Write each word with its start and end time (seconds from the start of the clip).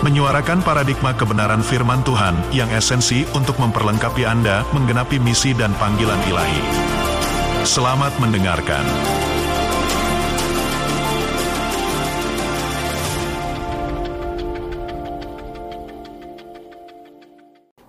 menyuarakan 0.00 0.64
paradigma 0.64 1.12
kebenaran 1.12 1.60
firman 1.60 2.00
Tuhan 2.00 2.32
yang 2.56 2.72
esensi 2.72 3.28
untuk 3.36 3.60
memperlengkapi 3.60 4.24
Anda 4.24 4.64
menggenapi 4.72 5.20
misi 5.20 5.52
dan 5.52 5.76
panggilan 5.76 6.16
ilahi. 6.24 6.62
Selamat 7.68 8.16
mendengarkan. 8.16 8.80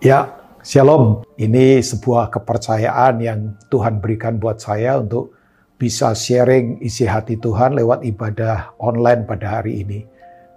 Ya, 0.03 0.41
Shalom. 0.61 1.25
Ini 1.39 1.81
sebuah 1.81 2.29
kepercayaan 2.29 3.23
yang 3.23 3.57
Tuhan 3.71 3.97
berikan 3.97 4.37
buat 4.37 4.59
saya 4.59 4.99
untuk 4.99 5.33
bisa 5.79 6.13
sharing 6.13 6.83
isi 6.85 7.09
hati 7.09 7.41
Tuhan 7.41 7.73
lewat 7.73 8.05
ibadah 8.05 8.77
online 8.77 9.25
pada 9.25 9.57
hari 9.57 9.81
ini. 9.81 10.10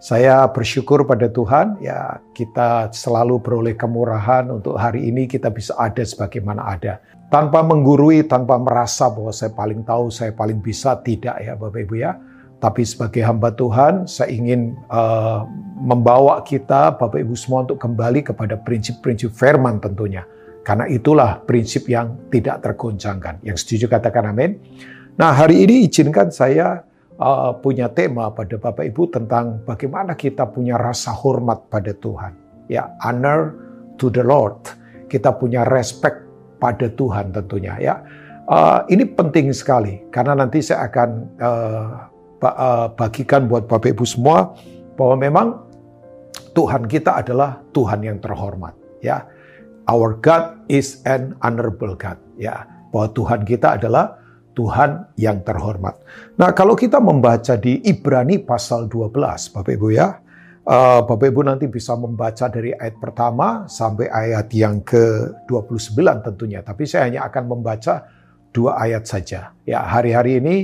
Saya 0.05 0.45
bersyukur 0.53 1.09
pada 1.09 1.33
Tuhan, 1.33 1.81
ya 1.81 2.21
kita 2.37 2.93
selalu 2.93 3.41
beroleh 3.41 3.73
kemurahan 3.73 4.53
untuk 4.53 4.77
hari 4.77 5.09
ini 5.09 5.25
kita 5.25 5.49
bisa 5.49 5.73
ada 5.81 6.05
sebagaimana 6.05 6.61
ada. 6.77 7.01
Tanpa 7.33 7.65
menggurui, 7.65 8.21
tanpa 8.29 8.61
merasa 8.61 9.09
bahwa 9.09 9.33
saya 9.33 9.57
paling 9.57 9.81
tahu, 9.81 10.13
saya 10.13 10.37
paling 10.37 10.61
bisa, 10.61 11.01
tidak 11.01 11.41
ya 11.41 11.57
Bapak 11.57 11.89
Ibu 11.89 11.97
ya. 11.97 12.21
Tapi 12.61 12.85
sebagai 12.85 13.25
hamba 13.25 13.57
Tuhan, 13.57 14.05
saya 14.05 14.29
ingin 14.29 14.77
uh, 14.93 15.49
membawa 15.81 16.45
kita, 16.45 17.01
Bapak 17.01 17.25
Ibu 17.25 17.33
semua 17.33 17.65
untuk 17.65 17.81
kembali 17.81 18.29
kepada 18.29 18.61
prinsip-prinsip 18.61 19.33
firman 19.33 19.81
tentunya. 19.81 20.29
Karena 20.69 20.85
itulah 20.85 21.41
prinsip 21.49 21.89
yang 21.89 22.29
tidak 22.29 22.61
tergoncangkan. 22.61 23.41
Yang 23.41 23.65
setuju 23.65 23.89
katakan 23.89 24.37
amin. 24.37 24.61
Nah 25.17 25.33
hari 25.33 25.65
ini 25.65 25.89
izinkan 25.89 26.29
saya 26.29 26.85
uh, 27.19 27.53
punya 27.59 27.91
tema 27.91 28.31
pada 28.33 28.59
Bapak 28.59 28.85
Ibu 28.91 29.11
tentang 29.13 29.63
bagaimana 29.63 30.19
kita 30.19 30.49
punya 30.51 30.79
rasa 30.79 31.15
hormat 31.15 31.71
pada 31.71 31.95
Tuhan. 31.95 32.33
Ya, 32.67 32.91
honor 33.05 33.55
to 34.01 34.09
the 34.09 34.25
Lord. 34.25 34.57
Kita 35.07 35.37
punya 35.37 35.63
respect 35.69 36.25
pada 36.59 36.89
Tuhan 36.91 37.31
tentunya 37.31 37.77
ya. 37.79 37.95
Uh, 38.45 38.85
ini 38.93 39.09
penting 39.09 39.53
sekali 39.57 40.05
karena 40.13 40.37
nanti 40.37 40.61
saya 40.61 40.89
akan 40.91 41.11
uh, 41.41 41.89
bagikan 42.93 43.49
buat 43.49 43.65
Bapak 43.65 43.97
Ibu 43.97 44.05
semua 44.05 44.53
bahwa 45.01 45.17
memang 45.17 45.47
Tuhan 46.53 46.85
kita 46.87 47.25
adalah 47.25 47.61
Tuhan 47.73 48.05
yang 48.05 48.19
terhormat 48.21 48.75
ya. 49.01 49.25
Our 49.85 50.17
God 50.21 50.65
is 50.73 51.05
an 51.05 51.37
honorable 51.45 51.93
God 51.97 52.17
ya. 52.41 52.65
Bahwa 52.93 53.13
Tuhan 53.13 53.45
kita 53.45 53.77
adalah 53.77 54.24
Tuhan 54.55 55.19
yang 55.19 55.43
terhormat. 55.43 55.99
Nah, 56.39 56.55
kalau 56.55 56.79
kita 56.79 57.03
membaca 57.03 57.59
di 57.59 57.83
Ibrani 57.83 58.41
pasal 58.41 58.87
12, 58.87 59.51
Bapak 59.51 59.73
Ibu 59.75 59.89
ya, 59.91 60.09
uh, 60.65 61.01
Bapak 61.03 61.27
Ibu 61.29 61.43
nanti 61.43 61.67
bisa 61.67 61.99
membaca 61.99 62.47
dari 62.49 62.71
ayat 62.71 62.97
pertama 63.03 63.67
sampai 63.67 64.07
ayat 64.09 64.49
yang 64.55 64.81
ke-29 64.87 65.99
tentunya. 66.25 66.63
Tapi 66.63 66.87
saya 66.87 67.11
hanya 67.11 67.27
akan 67.27 67.45
membaca 67.51 68.07
dua 68.55 68.79
ayat 68.79 69.05
saja. 69.05 69.51
Ya, 69.67 69.83
hari-hari 69.83 70.39
ini 70.39 70.57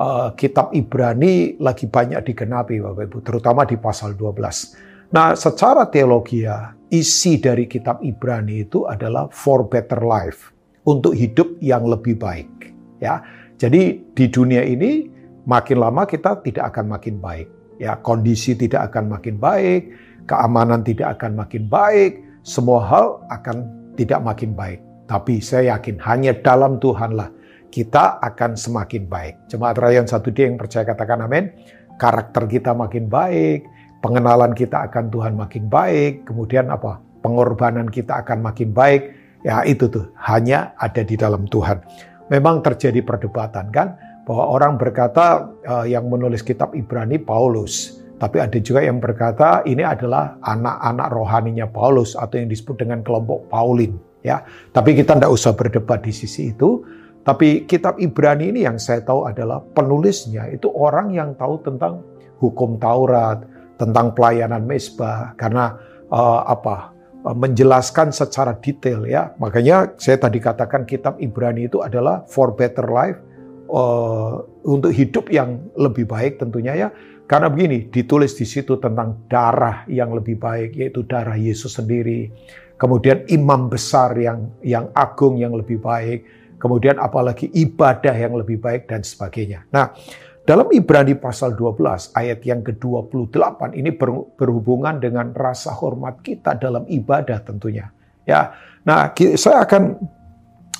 uh, 0.00 0.32
kitab 0.34 0.72
Ibrani 0.72 1.60
lagi 1.60 1.86
banyak 1.86 2.24
digenapi 2.24 2.80
Bapak 2.80 3.12
Ibu, 3.12 3.18
terutama 3.22 3.68
di 3.68 3.76
pasal 3.76 4.16
12. 4.16 5.12
Nah, 5.14 5.36
secara 5.38 5.86
teologi 5.92 6.42
ya, 6.42 6.72
isi 6.90 7.38
dari 7.38 7.68
kitab 7.68 8.00
Ibrani 8.00 8.64
itu 8.64 8.88
adalah 8.88 9.28
for 9.30 9.68
better 9.68 10.00
life, 10.02 10.54
untuk 10.84 11.16
hidup 11.16 11.56
yang 11.64 11.84
lebih 11.88 12.20
baik 12.20 12.72
ya. 13.00 13.20
Jadi 13.64 14.12
di 14.12 14.28
dunia 14.28 14.60
ini 14.60 15.08
makin 15.48 15.80
lama 15.80 16.04
kita 16.04 16.44
tidak 16.44 16.76
akan 16.76 16.92
makin 16.92 17.16
baik. 17.16 17.48
Ya, 17.80 17.96
kondisi 17.96 18.52
tidak 18.52 18.92
akan 18.92 19.16
makin 19.16 19.40
baik, 19.40 19.88
keamanan 20.28 20.84
tidak 20.84 21.16
akan 21.16 21.32
makin 21.40 21.64
baik, 21.72 22.20
semua 22.44 22.84
hal 22.84 23.24
akan 23.32 23.64
tidak 23.96 24.20
makin 24.20 24.52
baik. 24.52 24.84
Tapi 25.08 25.40
saya 25.40 25.80
yakin 25.80 25.96
hanya 26.04 26.36
dalam 26.36 26.76
Tuhanlah 26.76 27.32
kita 27.72 28.20
akan 28.20 28.52
semakin 28.52 29.08
baik. 29.08 29.48
Jemaat 29.48 29.80
Rayon 29.80 30.04
satu 30.04 30.28
dia 30.28 30.44
yang 30.44 30.60
percaya 30.60 30.84
katakan 30.84 31.24
amin. 31.24 31.48
Karakter 31.96 32.44
kita 32.44 32.76
makin 32.76 33.08
baik, 33.08 33.64
pengenalan 34.04 34.52
kita 34.52 34.92
akan 34.92 35.08
Tuhan 35.08 35.40
makin 35.40 35.72
baik, 35.72 36.28
kemudian 36.28 36.68
apa? 36.68 37.00
Pengorbanan 37.24 37.88
kita 37.88 38.20
akan 38.20 38.44
makin 38.44 38.76
baik. 38.76 39.24
Ya 39.40 39.64
itu 39.64 39.88
tuh 39.88 40.12
hanya 40.20 40.76
ada 40.76 41.00
di 41.00 41.16
dalam 41.16 41.48
Tuhan 41.48 41.80
memang 42.32 42.64
terjadi 42.64 43.04
perdebatan 43.04 43.68
kan 43.74 43.98
bahwa 44.24 44.44
orang 44.56 44.80
berkata 44.80 45.52
uh, 45.68 45.84
yang 45.84 46.08
menulis 46.08 46.40
kitab 46.40 46.72
Ibrani 46.72 47.20
Paulus, 47.20 48.00
tapi 48.16 48.40
ada 48.40 48.56
juga 48.56 48.80
yang 48.80 49.02
berkata 49.02 49.60
ini 49.68 49.84
adalah 49.84 50.40
anak-anak 50.40 51.08
rohaninya 51.12 51.66
Paulus 51.68 52.16
atau 52.16 52.40
yang 52.40 52.48
disebut 52.48 52.80
dengan 52.80 53.04
kelompok 53.04 53.52
Paulin 53.52 53.92
ya. 54.24 54.40
Tapi 54.72 54.96
kita 54.96 55.20
tidak 55.20 55.32
usah 55.34 55.52
berdebat 55.52 56.00
di 56.00 56.12
sisi 56.14 56.54
itu. 56.54 56.80
Tapi 57.24 57.64
kitab 57.64 57.96
Ibrani 57.96 58.52
ini 58.52 58.68
yang 58.68 58.76
saya 58.76 59.00
tahu 59.00 59.24
adalah 59.24 59.56
penulisnya 59.60 60.44
itu 60.52 60.68
orang 60.68 61.08
yang 61.08 61.32
tahu 61.40 61.56
tentang 61.64 62.04
hukum 62.36 62.76
Taurat, 62.76 63.40
tentang 63.80 64.12
pelayanan 64.12 64.68
mesbah 64.68 65.32
karena 65.32 65.72
uh, 66.12 66.44
apa 66.44 66.93
menjelaskan 67.32 68.12
secara 68.12 68.52
detail 68.60 69.08
ya. 69.08 69.32
Makanya 69.40 69.96
saya 69.96 70.20
tadi 70.20 70.36
katakan 70.44 70.84
kitab 70.84 71.16
Ibrani 71.16 71.72
itu 71.72 71.80
adalah 71.80 72.28
for 72.28 72.52
better 72.52 72.84
life 72.84 73.16
uh, 73.72 74.44
untuk 74.68 74.92
hidup 74.92 75.32
yang 75.32 75.72
lebih 75.72 76.04
baik 76.04 76.36
tentunya 76.36 76.76
ya. 76.76 76.88
Karena 77.24 77.48
begini, 77.48 77.88
ditulis 77.88 78.36
di 78.36 78.44
situ 78.44 78.76
tentang 78.76 79.24
darah 79.32 79.88
yang 79.88 80.12
lebih 80.12 80.36
baik 80.36 80.76
yaitu 80.76 81.08
darah 81.08 81.40
Yesus 81.40 81.80
sendiri. 81.80 82.28
Kemudian 82.76 83.24
imam 83.32 83.72
besar 83.72 84.12
yang 84.20 84.52
yang 84.60 84.92
agung 84.92 85.40
yang 85.40 85.56
lebih 85.56 85.80
baik, 85.80 86.28
kemudian 86.60 87.00
apalagi 87.00 87.48
ibadah 87.56 88.12
yang 88.12 88.36
lebih 88.36 88.60
baik 88.60 88.84
dan 88.84 89.00
sebagainya. 89.00 89.64
Nah, 89.72 89.96
dalam 90.44 90.68
Ibrani 90.68 91.16
pasal 91.16 91.56
12 91.56 92.12
ayat 92.12 92.44
yang 92.44 92.60
ke-28 92.60 93.72
ini 93.80 93.96
berhubungan 94.36 95.00
dengan 95.00 95.32
rasa 95.32 95.72
hormat 95.72 96.20
kita 96.20 96.60
dalam 96.60 96.84
ibadah 96.84 97.40
tentunya. 97.40 97.88
Ya. 98.28 98.52
Nah, 98.84 99.08
saya 99.40 99.64
akan 99.64 99.96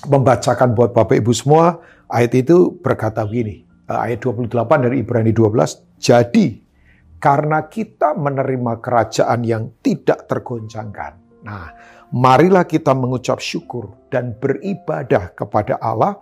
membacakan 0.04 0.76
buat 0.76 0.92
Bapak 0.92 1.16
Ibu 1.16 1.32
semua 1.32 1.80
ayat 2.12 2.36
itu 2.36 2.76
berkata 2.76 3.24
begini. 3.24 3.64
Eh, 3.88 3.98
ayat 4.12 4.20
28 4.20 4.84
dari 4.84 5.00
Ibrani 5.00 5.32
12. 5.32 5.96
Jadi 5.96 6.60
karena 7.16 7.64
kita 7.64 8.12
menerima 8.12 8.84
kerajaan 8.84 9.40
yang 9.48 9.80
tidak 9.80 10.28
tergoncangkan. 10.28 11.40
Nah, 11.40 11.72
marilah 12.12 12.68
kita 12.68 12.92
mengucap 12.92 13.40
syukur 13.40 13.96
dan 14.12 14.36
beribadah 14.36 15.32
kepada 15.32 15.80
Allah 15.80 16.20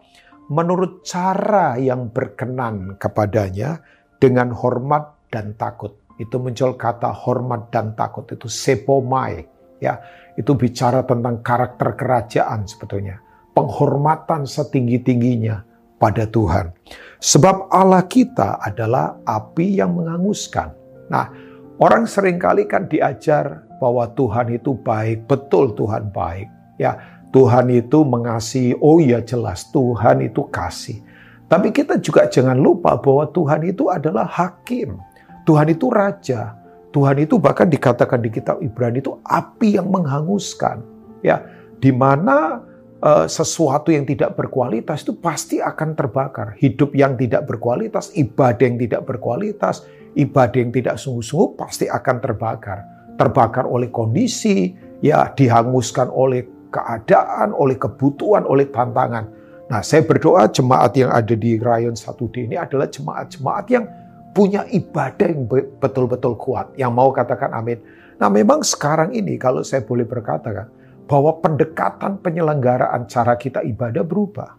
menurut 0.53 1.01
cara 1.01 1.81
yang 1.81 2.13
berkenan 2.13 3.01
kepadanya 3.01 3.81
dengan 4.21 4.53
hormat 4.53 5.33
dan 5.33 5.57
takut. 5.57 5.97
Itu 6.21 6.37
muncul 6.37 6.77
kata 6.77 7.09
hormat 7.09 7.73
dan 7.73 7.97
takut 7.97 8.29
itu 8.29 8.53
sepomai 8.53 9.49
ya. 9.81 9.97
Itu 10.37 10.53
bicara 10.57 11.09
tentang 11.09 11.41
karakter 11.41 11.97
kerajaan 11.97 12.69
sebetulnya. 12.69 13.16
Penghormatan 13.57 14.45
setinggi-tingginya 14.45 15.65
pada 15.97 16.25
Tuhan. 16.28 16.72
Sebab 17.21 17.69
Allah 17.72 18.05
kita 18.09 18.60
adalah 18.60 19.21
api 19.25 19.77
yang 19.77 19.93
menghanguskan. 19.97 20.72
Nah, 21.13 21.28
orang 21.77 22.09
sering 22.09 22.41
kali 22.41 22.65
kan 22.65 22.89
diajar 22.89 23.69
bahwa 23.77 24.09
Tuhan 24.16 24.57
itu 24.57 24.72
baik, 24.81 25.28
betul 25.28 25.77
Tuhan 25.77 26.09
baik. 26.09 26.48
Ya, 26.81 26.97
Tuhan 27.33 27.73
itu 27.73 28.05
mengasihi, 28.05 28.77
oh 28.77 29.01
ya 29.01 29.25
jelas 29.25 29.73
Tuhan 29.73 30.21
itu 30.21 30.45
kasih. 30.53 31.01
Tapi 31.49 31.73
kita 31.73 31.97
juga 32.01 32.29
jangan 32.29 32.57
lupa 32.57 32.97
bahwa 33.01 33.29
Tuhan 33.33 33.65
itu 33.65 33.89
adalah 33.89 34.29
hakim. 34.29 35.01
Tuhan 35.49 35.73
itu 35.73 35.89
raja. 35.89 36.57
Tuhan 36.93 37.25
itu 37.25 37.41
bahkan 37.41 37.69
dikatakan 37.69 38.21
di 38.21 38.29
kitab 38.29 38.61
Ibrani 38.61 39.01
itu 39.01 39.17
api 39.25 39.81
yang 39.81 39.89
menghanguskan. 39.89 40.84
Ya, 41.25 41.41
di 41.81 41.89
mana 41.89 42.61
uh, 43.01 43.25
sesuatu 43.25 43.89
yang 43.89 44.05
tidak 44.05 44.37
berkualitas 44.37 45.01
itu 45.05 45.17
pasti 45.17 45.57
akan 45.61 45.97
terbakar. 45.97 46.57
Hidup 46.61 46.93
yang 46.93 47.17
tidak 47.17 47.49
berkualitas, 47.49 48.13
ibadah 48.13 48.65
yang 48.65 48.77
tidak 48.77 49.09
berkualitas, 49.09 49.89
ibadah 50.17 50.59
yang 50.61 50.73
tidak 50.73 50.97
sungguh-sungguh 51.01 51.57
pasti 51.57 51.89
akan 51.89 52.17
terbakar. 52.21 52.79
Terbakar 53.17 53.65
oleh 53.69 53.89
kondisi, 53.89 54.73
ya 55.05 55.33
dihanguskan 55.33 56.09
oleh 56.09 56.61
keadaan, 56.72 57.53
oleh 57.53 57.77
kebutuhan, 57.77 58.48
oleh 58.48 58.66
tantangan. 58.72 59.28
Nah, 59.69 59.80
saya 59.84 60.03
berdoa 60.03 60.48
jemaat 60.48 60.97
yang 60.97 61.13
ada 61.13 61.36
di 61.36 61.60
Rayon 61.60 61.95
1D 61.95 62.48
ini 62.48 62.57
adalah 62.57 62.89
jemaat-jemaat 62.89 63.65
yang 63.69 63.84
punya 64.33 64.65
ibadah 64.72 65.28
yang 65.28 65.45
betul-betul 65.78 66.34
kuat. 66.41 66.72
Yang 66.80 66.92
mau 66.92 67.13
katakan 67.13 67.53
amin. 67.53 67.78
Nah, 68.16 68.33
memang 68.33 68.65
sekarang 68.65 69.13
ini 69.13 69.36
kalau 69.36 69.60
saya 69.60 69.84
boleh 69.84 70.09
berkata 70.09 70.48
kan, 70.51 70.69
bahwa 71.07 71.39
pendekatan 71.45 72.19
penyelenggaraan 72.24 73.04
cara 73.04 73.36
kita 73.36 73.60
ibadah 73.60 74.01
berubah. 74.01 74.57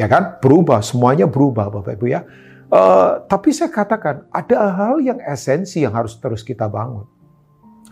Ya 0.00 0.08
kan? 0.08 0.40
Berubah, 0.40 0.80
semuanya 0.80 1.28
berubah 1.28 1.68
Bapak 1.68 2.00
Ibu 2.00 2.06
ya. 2.08 2.24
Uh, 2.72 3.20
tapi 3.28 3.52
saya 3.52 3.68
katakan 3.68 4.24
ada 4.32 4.72
hal 4.72 4.96
yang 5.04 5.20
esensi 5.20 5.84
yang 5.84 5.92
harus 5.92 6.16
terus 6.16 6.40
kita 6.40 6.64
bangun. 6.64 7.04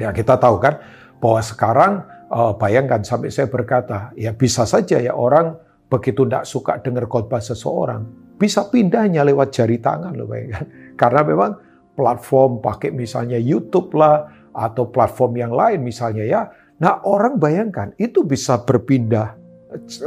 Ya 0.00 0.08
kita 0.08 0.40
tahu 0.40 0.56
kan 0.56 0.80
bahwa 1.20 1.40
sekarang 1.44 1.92
uh, 2.30 2.54
bayangkan 2.56 3.02
sampai 3.02 3.28
saya 3.28 3.50
berkata 3.50 4.14
ya 4.14 4.32
bisa 4.32 4.64
saja 4.64 4.96
ya 5.02 5.12
orang 5.12 5.58
begitu 5.90 6.22
tidak 6.24 6.46
suka 6.46 6.78
dengar 6.78 7.10
khotbah 7.10 7.42
seseorang 7.42 8.06
bisa 8.40 8.70
pindahnya 8.70 9.26
lewat 9.26 9.52
jari 9.52 9.82
tangan 9.82 10.16
loh 10.16 10.30
bayangkan 10.30 10.64
karena 11.00 11.20
memang 11.26 11.50
platform 11.98 12.64
pakai 12.64 12.94
misalnya 12.94 13.36
YouTube 13.36 13.92
lah 13.98 14.30
atau 14.56 14.88
platform 14.88 15.36
yang 15.36 15.52
lain 15.52 15.84
misalnya 15.84 16.24
ya. 16.24 16.42
Nah 16.80 17.04
orang 17.04 17.36
bayangkan 17.36 17.92
itu 18.00 18.24
bisa 18.24 18.64
berpindah 18.64 19.36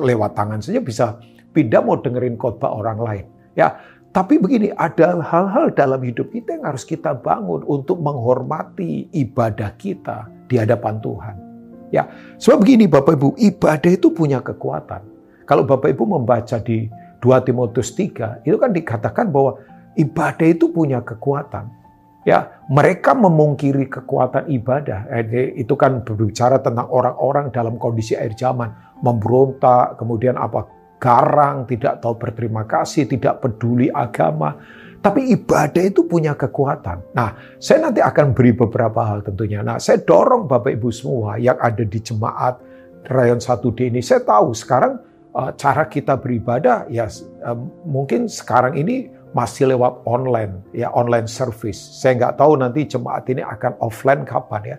lewat 0.01 0.33
tangan 0.33 0.59
saja 0.59 0.81
bisa 0.81 1.21
pindah 1.53 1.85
mau 1.85 2.01
dengerin 2.01 2.35
khotbah 2.35 2.73
orang 2.73 2.99
lain 2.99 3.25
ya. 3.53 3.77
Tapi 4.13 4.37
begini, 4.37 4.69
ada 4.77 5.17
hal-hal 5.25 5.73
dalam 5.73 5.97
hidup 6.05 6.29
kita 6.29 6.53
yang 6.53 6.69
harus 6.69 6.85
kita 6.85 7.17
bangun 7.17 7.65
untuk 7.65 7.97
menghormati 7.97 9.09
ibadah 9.09 9.73
kita 9.73 10.29
di 10.45 10.61
hadapan 10.61 11.01
Tuhan. 11.01 11.42
Ya, 11.93 12.09
sebab 12.41 12.65
begini 12.65 12.89
Bapak 12.89 13.13
Ibu, 13.21 13.37
ibadah 13.37 13.91
itu 13.93 14.09
punya 14.09 14.41
kekuatan. 14.41 15.05
Kalau 15.45 15.61
Bapak 15.61 15.93
Ibu 15.93 16.17
membaca 16.17 16.57
di 16.57 16.89
2 17.21 17.45
Timotius 17.45 17.93
3, 17.93 18.41
itu 18.41 18.57
kan 18.57 18.73
dikatakan 18.73 19.29
bahwa 19.29 19.61
ibadah 19.93 20.47
itu 20.49 20.73
punya 20.73 21.05
kekuatan. 21.05 21.69
Ya, 22.25 22.65
mereka 22.65 23.13
memungkiri 23.13 23.93
kekuatan 23.93 24.49
ibadah. 24.49 25.05
Eh, 25.13 25.53
itu 25.59 25.77
kan 25.77 26.01
berbicara 26.01 26.57
tentang 26.65 26.89
orang-orang 26.89 27.53
dalam 27.53 27.77
kondisi 27.77 28.17
air 28.17 28.33
zaman, 28.33 28.73
memberontak, 29.05 29.99
kemudian 30.01 30.33
apa 30.33 30.65
garang, 30.97 31.69
tidak 31.69 32.01
tahu 32.01 32.17
berterima 32.17 32.65
kasih, 32.65 33.05
tidak 33.05 33.43
peduli 33.43 33.91
agama. 33.93 34.55
Tapi 35.03 35.35
ibadah 35.35 35.83
itu 35.83 36.07
punya 36.07 36.31
kekuatan. 36.31 37.11
Nah, 37.11 37.35
saya 37.59 37.91
nanti 37.91 37.99
akan 37.99 38.31
beri 38.31 38.55
beberapa 38.55 39.03
hal 39.03 39.19
tentunya. 39.19 39.59
Nah, 39.59 39.75
saya 39.75 39.99
dorong 39.99 40.47
Bapak 40.47 40.79
Ibu 40.79 40.89
semua 40.95 41.35
yang 41.35 41.59
ada 41.59 41.83
di 41.83 41.99
jemaat 41.99 42.63
Rayon 43.11 43.43
1D 43.43 43.91
ini. 43.91 43.99
Saya 43.99 44.23
tahu 44.23 44.55
sekarang 44.55 45.03
uh, 45.35 45.51
cara 45.59 45.91
kita 45.91 46.15
beribadah 46.15 46.87
ya 46.87 47.11
uh, 47.43 47.57
mungkin 47.83 48.31
sekarang 48.31 48.79
ini 48.79 49.11
masih 49.35 49.75
lewat 49.75 50.07
online, 50.07 50.63
ya 50.71 50.87
online 50.95 51.27
service. 51.27 51.99
Saya 51.99 52.23
nggak 52.23 52.39
tahu 52.39 52.55
nanti 52.55 52.87
jemaat 52.87 53.27
ini 53.27 53.43
akan 53.43 53.75
offline 53.83 54.23
kapan 54.23 54.63
ya. 54.63 54.77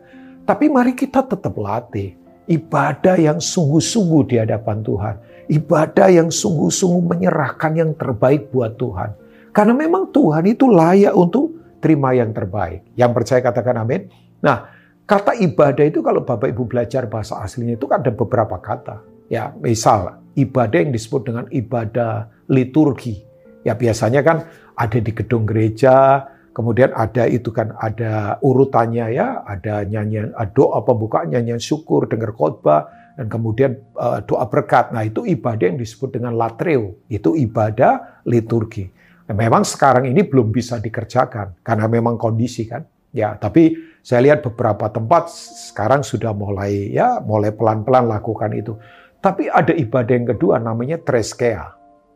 Tapi 0.49 0.73
mari 0.73 0.97
kita 0.97 1.21
tetap 1.21 1.53
latih 1.53 2.17
ibadah 2.49 3.21
yang 3.21 3.37
sungguh-sungguh 3.45 4.23
di 4.25 4.37
hadapan 4.41 4.81
Tuhan 4.81 5.17
ibadah 5.49 6.09
yang 6.09 6.33
sungguh-sungguh 6.33 7.05
menyerahkan 7.05 7.73
yang 7.77 7.91
terbaik 7.97 8.49
buat 8.49 8.81
Tuhan. 8.81 9.24
Karena 9.55 9.71
memang 9.71 10.11
Tuhan 10.11 10.51
itu 10.51 10.67
layak 10.67 11.15
untuk 11.15 11.79
terima 11.79 12.11
yang 12.11 12.35
terbaik. 12.35 12.83
Yang 12.99 13.11
percaya 13.15 13.41
katakan 13.41 13.87
amin. 13.87 14.11
Nah, 14.43 14.67
kata 15.07 15.39
ibadah 15.39 15.87
itu 15.87 16.03
kalau 16.03 16.27
Bapak 16.27 16.51
Ibu 16.51 16.67
belajar 16.67 17.07
bahasa 17.07 17.39
aslinya 17.39 17.79
itu 17.79 17.87
kan 17.87 18.03
ada 18.03 18.11
beberapa 18.11 18.59
kata. 18.59 19.07
Ya, 19.31 19.55
misal 19.63 20.19
ibadah 20.35 20.79
yang 20.83 20.91
disebut 20.91 21.23
dengan 21.31 21.47
ibadah 21.55 22.29
liturgi. 22.51 23.23
Ya 23.63 23.79
biasanya 23.79 24.21
kan 24.27 24.45
ada 24.75 24.99
di 24.99 25.15
gedung 25.15 25.47
gereja, 25.47 26.27
kemudian 26.51 26.91
ada 26.93 27.25
itu 27.31 27.55
kan 27.55 27.73
ada 27.79 28.43
urutannya 28.43 29.15
ya, 29.15 29.47
ada 29.47 29.87
nyanyian 29.87 30.35
doa 30.53 30.83
pembukaan, 30.83 31.31
nyanyian 31.31 31.63
syukur, 31.63 32.11
dengar 32.11 32.35
khotbah, 32.35 32.91
dan 33.15 33.31
kemudian 33.31 33.79
uh, 33.97 34.19
doa 34.27 34.45
berkat. 34.51 34.91
Nah, 34.91 35.07
itu 35.07 35.23
ibadah 35.25 35.65
yang 35.71 35.79
disebut 35.79 36.19
dengan 36.19 36.35
latreo. 36.35 36.99
Itu 37.07 37.39
ibadah 37.39 38.25
liturgi. 38.27 39.04
Nah, 39.25 39.35
memang 39.35 39.65
sekarang 39.65 40.05
ini 40.05 40.21
belum 40.25 40.53
bisa 40.53 40.77
dikerjakan 40.77 41.65
karena 41.65 41.87
memang 41.89 42.21
kondisi 42.21 42.69
kan. 42.69 42.85
Ya, 43.15 43.39
tapi 43.39 43.73
saya 44.05 44.21
lihat 44.27 44.43
beberapa 44.43 44.91
tempat 44.91 45.31
sekarang 45.71 46.03
sudah 46.03 46.35
mulai 46.35 46.93
ya 46.93 47.23
mulai 47.23 47.55
pelan-pelan 47.55 48.11
lakukan 48.11 48.53
itu. 48.53 48.77
Tapi 49.23 49.49
ada 49.49 49.73
ibadah 49.73 50.13
yang 50.13 50.29
kedua 50.37 50.61
namanya 50.61 51.01
treskea. 51.01 51.73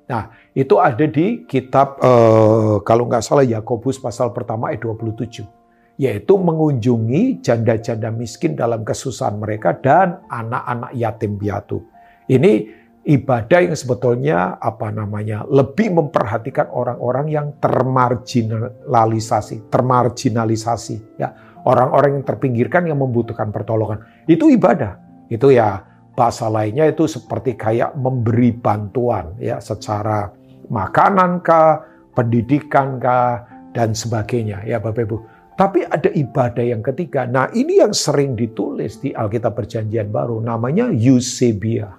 Nah, 0.08 0.32
itu 0.52 0.76
ada 0.76 1.04
di 1.08 1.48
kitab 1.48 1.96
uh, 2.00 2.80
kalau 2.84 3.08
nggak 3.08 3.24
salah 3.24 3.44
Yakobus 3.44 3.96
pasal 4.00 4.32
pertama 4.36 4.72
ayat 4.72 4.84
27 4.84 5.58
yaitu 5.98 6.38
mengunjungi 6.38 7.42
janda-janda 7.42 8.14
miskin 8.14 8.54
dalam 8.54 8.86
kesusahan 8.86 9.34
mereka 9.34 9.74
dan 9.74 10.22
anak-anak 10.30 10.94
yatim 10.94 11.34
piatu. 11.34 11.82
Ini 12.30 12.70
ibadah 13.06 13.62
yang 13.62 13.78
sebetulnya 13.78 14.58
apa 14.58 14.90
namanya 14.90 15.46
lebih 15.46 15.94
memperhatikan 15.94 16.66
orang-orang 16.72 17.30
yang 17.30 17.54
termarginalisasi, 17.62 19.70
termarginalisasi 19.70 21.20
ya. 21.20 21.30
Orang-orang 21.68 22.16
yang 22.16 22.24
terpinggirkan 22.24 22.88
yang 22.88 23.02
membutuhkan 23.02 23.52
pertolongan. 23.52 24.00
Itu 24.24 24.48
ibadah. 24.48 24.96
Itu 25.28 25.52
ya 25.52 25.84
bahasa 26.16 26.48
lainnya 26.48 26.88
itu 26.88 27.04
seperti 27.04 27.60
kayak 27.60 27.92
memberi 27.92 28.56
bantuan 28.56 29.36
ya 29.36 29.60
secara 29.60 30.32
makanan 30.72 31.44
kah, 31.44 31.84
pendidikan 32.16 32.96
kah 32.96 33.44
dan 33.76 33.92
sebagainya 33.92 34.64
ya 34.64 34.80
Bapak 34.80 35.04
Ibu. 35.04 35.18
Tapi 35.58 35.82
ada 35.82 36.06
ibadah 36.14 36.62
yang 36.62 36.86
ketiga. 36.86 37.26
Nah 37.26 37.50
ini 37.50 37.82
yang 37.82 37.90
sering 37.90 38.38
ditulis 38.38 39.02
di 39.02 39.10
Alkitab 39.10 39.58
Perjanjian 39.58 40.06
Baru. 40.08 40.38
Namanya 40.38 40.86
Eusebia. 40.94 41.90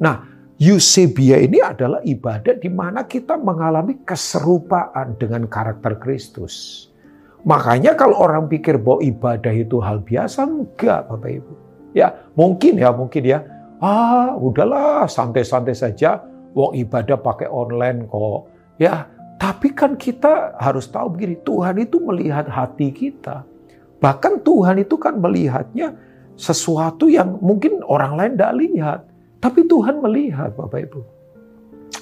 Nah 0.00 0.33
Eusebia 0.54 1.42
ini 1.42 1.58
adalah 1.58 1.98
ibadah 2.06 2.54
di 2.54 2.70
mana 2.70 3.02
kita 3.02 3.34
mengalami 3.34 3.98
keserupaan 4.06 5.18
dengan 5.18 5.50
karakter 5.50 5.98
Kristus. 5.98 6.86
Makanya 7.42 7.98
kalau 7.98 8.22
orang 8.22 8.46
pikir 8.46 8.78
bahwa 8.78 9.02
ibadah 9.02 9.50
itu 9.50 9.82
hal 9.82 10.00
biasa, 10.00 10.46
enggak 10.46 11.10
Bapak 11.10 11.30
Ibu. 11.42 11.54
Ya 11.92 12.14
mungkin 12.38 12.78
ya, 12.78 12.94
mungkin 12.94 13.22
ya. 13.26 13.42
Ah 13.82 14.38
udahlah 14.38 15.10
santai-santai 15.10 15.74
saja. 15.74 16.22
Wong 16.54 16.78
ibadah 16.78 17.18
pakai 17.18 17.50
online 17.50 18.06
kok. 18.06 18.46
Ya 18.78 19.10
tapi 19.42 19.74
kan 19.74 19.98
kita 19.98 20.54
harus 20.56 20.86
tahu 20.86 21.18
begini, 21.18 21.36
Tuhan 21.42 21.82
itu 21.82 21.98
melihat 21.98 22.46
hati 22.46 22.94
kita. 22.94 23.42
Bahkan 23.98 24.46
Tuhan 24.46 24.80
itu 24.80 24.94
kan 24.96 25.18
melihatnya 25.18 25.98
sesuatu 26.38 27.10
yang 27.10 27.42
mungkin 27.42 27.82
orang 27.84 28.14
lain 28.14 28.32
tidak 28.38 28.54
lihat. 28.56 29.00
Tapi 29.44 29.68
Tuhan 29.68 30.00
melihat 30.00 30.56
Bapak 30.56 30.88
Ibu. 30.88 31.00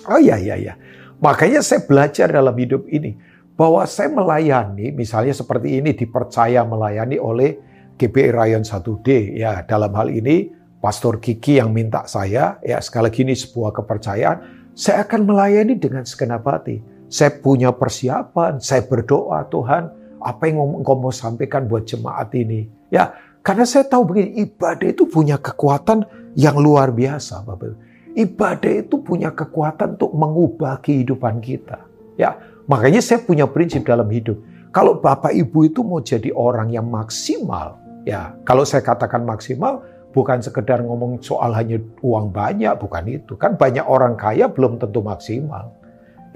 Oh 0.06 0.20
iya, 0.22 0.38
iya, 0.38 0.54
iya. 0.54 0.75
Makanya 1.18 1.58
saya 1.58 1.82
belajar 1.82 2.30
dalam 2.30 2.54
hidup 2.54 2.87
ini. 2.87 3.18
Bahwa 3.58 3.82
saya 3.82 4.14
melayani, 4.14 4.94
misalnya 4.94 5.34
seperti 5.34 5.82
ini 5.82 5.90
dipercaya 5.90 6.62
melayani 6.62 7.18
oleh 7.18 7.58
GPI 7.99 8.30
Rayon 8.30 8.62
1D. 8.62 9.34
Ya 9.42 9.66
dalam 9.66 9.90
hal 9.90 10.14
ini 10.14 10.54
Pastor 10.78 11.18
Kiki 11.18 11.58
yang 11.58 11.75
minta 11.75 12.06
saya, 12.06 12.62
ya 12.62 12.78
sekali 12.78 13.11
lagi 13.11 13.20
ini 13.26 13.34
sebuah 13.34 13.75
kepercayaan, 13.75 14.70
saya 14.78 15.02
akan 15.02 15.26
melayani 15.26 15.75
dengan 15.82 16.06
segenap 16.06 16.46
hati. 16.46 16.78
Saya 17.11 17.34
punya 17.42 17.75
persiapan, 17.75 18.62
saya 18.62 18.87
berdoa 18.87 19.50
Tuhan, 19.50 20.16
apa 20.22 20.42
yang 20.46 20.78
engkau 20.78 20.94
mau 20.94 21.11
sampaikan 21.11 21.66
buat 21.66 21.84
jemaat 21.90 22.30
ini. 22.38 22.70
Ya, 22.88 23.12
karena 23.42 23.66
saya 23.66 23.84
tahu 23.84 24.14
begini, 24.14 24.46
ibadah 24.46 24.88
itu 24.88 25.04
punya 25.11 25.37
kekuatan 25.37 26.22
yang 26.38 26.56
luar 26.56 26.92
biasa, 26.92 27.44
Bapak. 27.44 27.76
Ibadah 28.12 28.72
itu 28.84 29.00
punya 29.00 29.32
kekuatan 29.32 29.96
untuk 29.96 30.12
mengubah 30.12 30.84
kehidupan 30.84 31.40
kita. 31.40 31.80
Ya, 32.20 32.36
makanya 32.68 33.00
saya 33.00 33.24
punya 33.24 33.48
prinsip 33.48 33.88
dalam 33.88 34.08
hidup. 34.12 34.36
Kalau 34.72 35.00
Bapak 35.00 35.32
Ibu 35.32 35.68
itu 35.68 35.80
mau 35.84 36.00
jadi 36.00 36.32
orang 36.32 36.72
yang 36.72 36.88
maksimal, 36.88 37.80
ya, 38.04 38.36
kalau 38.44 38.64
saya 38.64 38.84
katakan 38.84 39.24
maksimal, 39.24 39.84
bukan 40.12 40.44
sekedar 40.44 40.84
ngomong 40.84 41.24
soal 41.24 41.56
hanya 41.56 41.80
uang 42.04 42.32
banyak, 42.32 42.72
bukan 42.76 43.04
itu. 43.08 43.32
Kan 43.40 43.56
banyak 43.56 43.84
orang 43.84 44.16
kaya 44.16 44.48
belum 44.48 44.76
tentu 44.76 45.00
maksimal. 45.00 45.72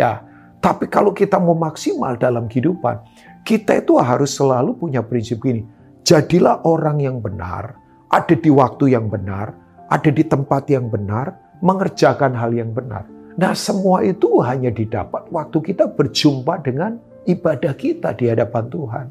Ya, 0.01 0.25
tapi 0.65 0.89
kalau 0.89 1.13
kita 1.13 1.37
mau 1.37 1.57
maksimal 1.57 2.17
dalam 2.17 2.49
kehidupan, 2.49 3.05
kita 3.45 3.85
itu 3.85 3.97
harus 4.01 4.33
selalu 4.33 4.77
punya 4.77 5.05
prinsip 5.05 5.41
gini. 5.45 5.65
Jadilah 6.05 6.65
orang 6.65 7.01
yang 7.05 7.21
benar, 7.21 7.77
ada 8.09 8.35
di 8.35 8.49
waktu 8.49 8.97
yang 8.97 9.13
benar, 9.13 9.66
ada 9.87 10.11
di 10.11 10.25
tempat 10.27 10.67
yang 10.67 10.91
benar, 10.91 11.35
mengerjakan 11.63 12.35
hal 12.35 12.51
yang 12.53 12.75
benar. 12.75 13.07
Nah 13.37 13.53
semua 13.53 14.01
itu 14.01 14.41
hanya 14.41 14.73
didapat 14.73 15.29
waktu 15.29 15.61
kita 15.61 15.93
berjumpa 15.93 16.65
dengan 16.65 16.97
ibadah 17.29 17.75
kita 17.77 18.17
di 18.17 18.33
hadapan 18.33 18.65
Tuhan. 18.73 19.07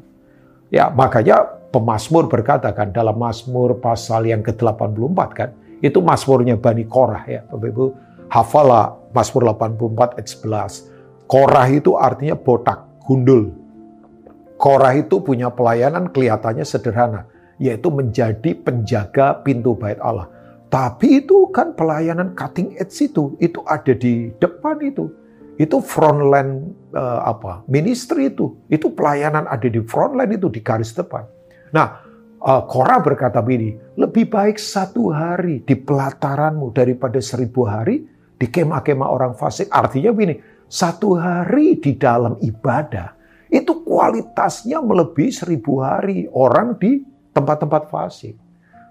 Ya 0.74 0.90
makanya 0.90 1.46
pemazmur 1.70 2.26
berkata 2.26 2.74
kan 2.74 2.90
dalam 2.90 3.14
Mazmur 3.14 3.78
pasal 3.78 4.26
yang 4.26 4.42
ke-84 4.42 5.20
kan, 5.30 5.50
Itu 5.84 6.00
Mazmurnya 6.00 6.56
Bani 6.56 6.88
Korah 6.88 7.22
ya. 7.28 7.44
Bapak 7.46 7.68
Ibu 7.68 7.84
hafallah 8.32 8.96
Mazmur 9.12 9.52
84 9.54 10.16
ayat 10.18 10.28
11. 10.28 11.28
Korah 11.28 11.66
itu 11.68 11.94
artinya 11.98 12.34
botak, 12.38 12.86
gundul. 13.04 13.52
Korah 14.56 14.96
itu 14.96 15.20
punya 15.20 15.52
pelayanan 15.52 16.08
kelihatannya 16.08 16.64
sederhana, 16.64 17.28
yaitu 17.60 17.92
menjadi 17.92 18.56
penjaga 18.56 19.44
pintu 19.44 19.76
bait 19.76 20.00
Allah. 20.00 20.32
Tapi 20.66 21.22
itu 21.22 21.50
kan 21.54 21.78
pelayanan 21.78 22.34
cutting 22.34 22.74
edge 22.74 23.06
itu, 23.06 23.38
itu 23.38 23.62
ada 23.70 23.94
di 23.94 24.34
depan 24.42 24.82
itu. 24.82 25.06
Itu 25.56 25.80
frontline 25.80 26.74
uh, 26.92 27.24
apa? 27.24 27.64
Ministry 27.70 28.28
itu. 28.34 28.52
Itu 28.68 28.92
pelayanan 28.92 29.48
ada 29.48 29.64
di 29.64 29.80
frontline 29.80 30.36
itu 30.36 30.52
di 30.52 30.60
garis 30.60 30.92
depan. 30.92 31.24
Nah, 31.72 32.02
uh, 32.42 32.62
Korah 32.66 33.00
berkata 33.00 33.40
begini, 33.40 33.78
lebih 33.96 34.28
baik 34.28 34.60
satu 34.60 35.14
hari 35.14 35.64
di 35.64 35.78
pelataranmu 35.78 36.74
daripada 36.76 37.22
seribu 37.22 37.64
hari 37.64 38.04
di 38.36 38.46
kemah-kemah 38.50 39.08
orang 39.08 39.32
fasik. 39.32 39.72
Artinya 39.72 40.12
begini, 40.12 40.36
satu 40.68 41.16
hari 41.16 41.78
di 41.80 41.96
dalam 41.96 42.36
ibadah 42.42 43.16
itu 43.48 43.86
kualitasnya 43.86 44.82
melebihi 44.82 45.30
seribu 45.30 45.80
hari 45.80 46.26
orang 46.34 46.74
di 46.76 47.00
tempat-tempat 47.32 47.88
fasik. 47.88 48.45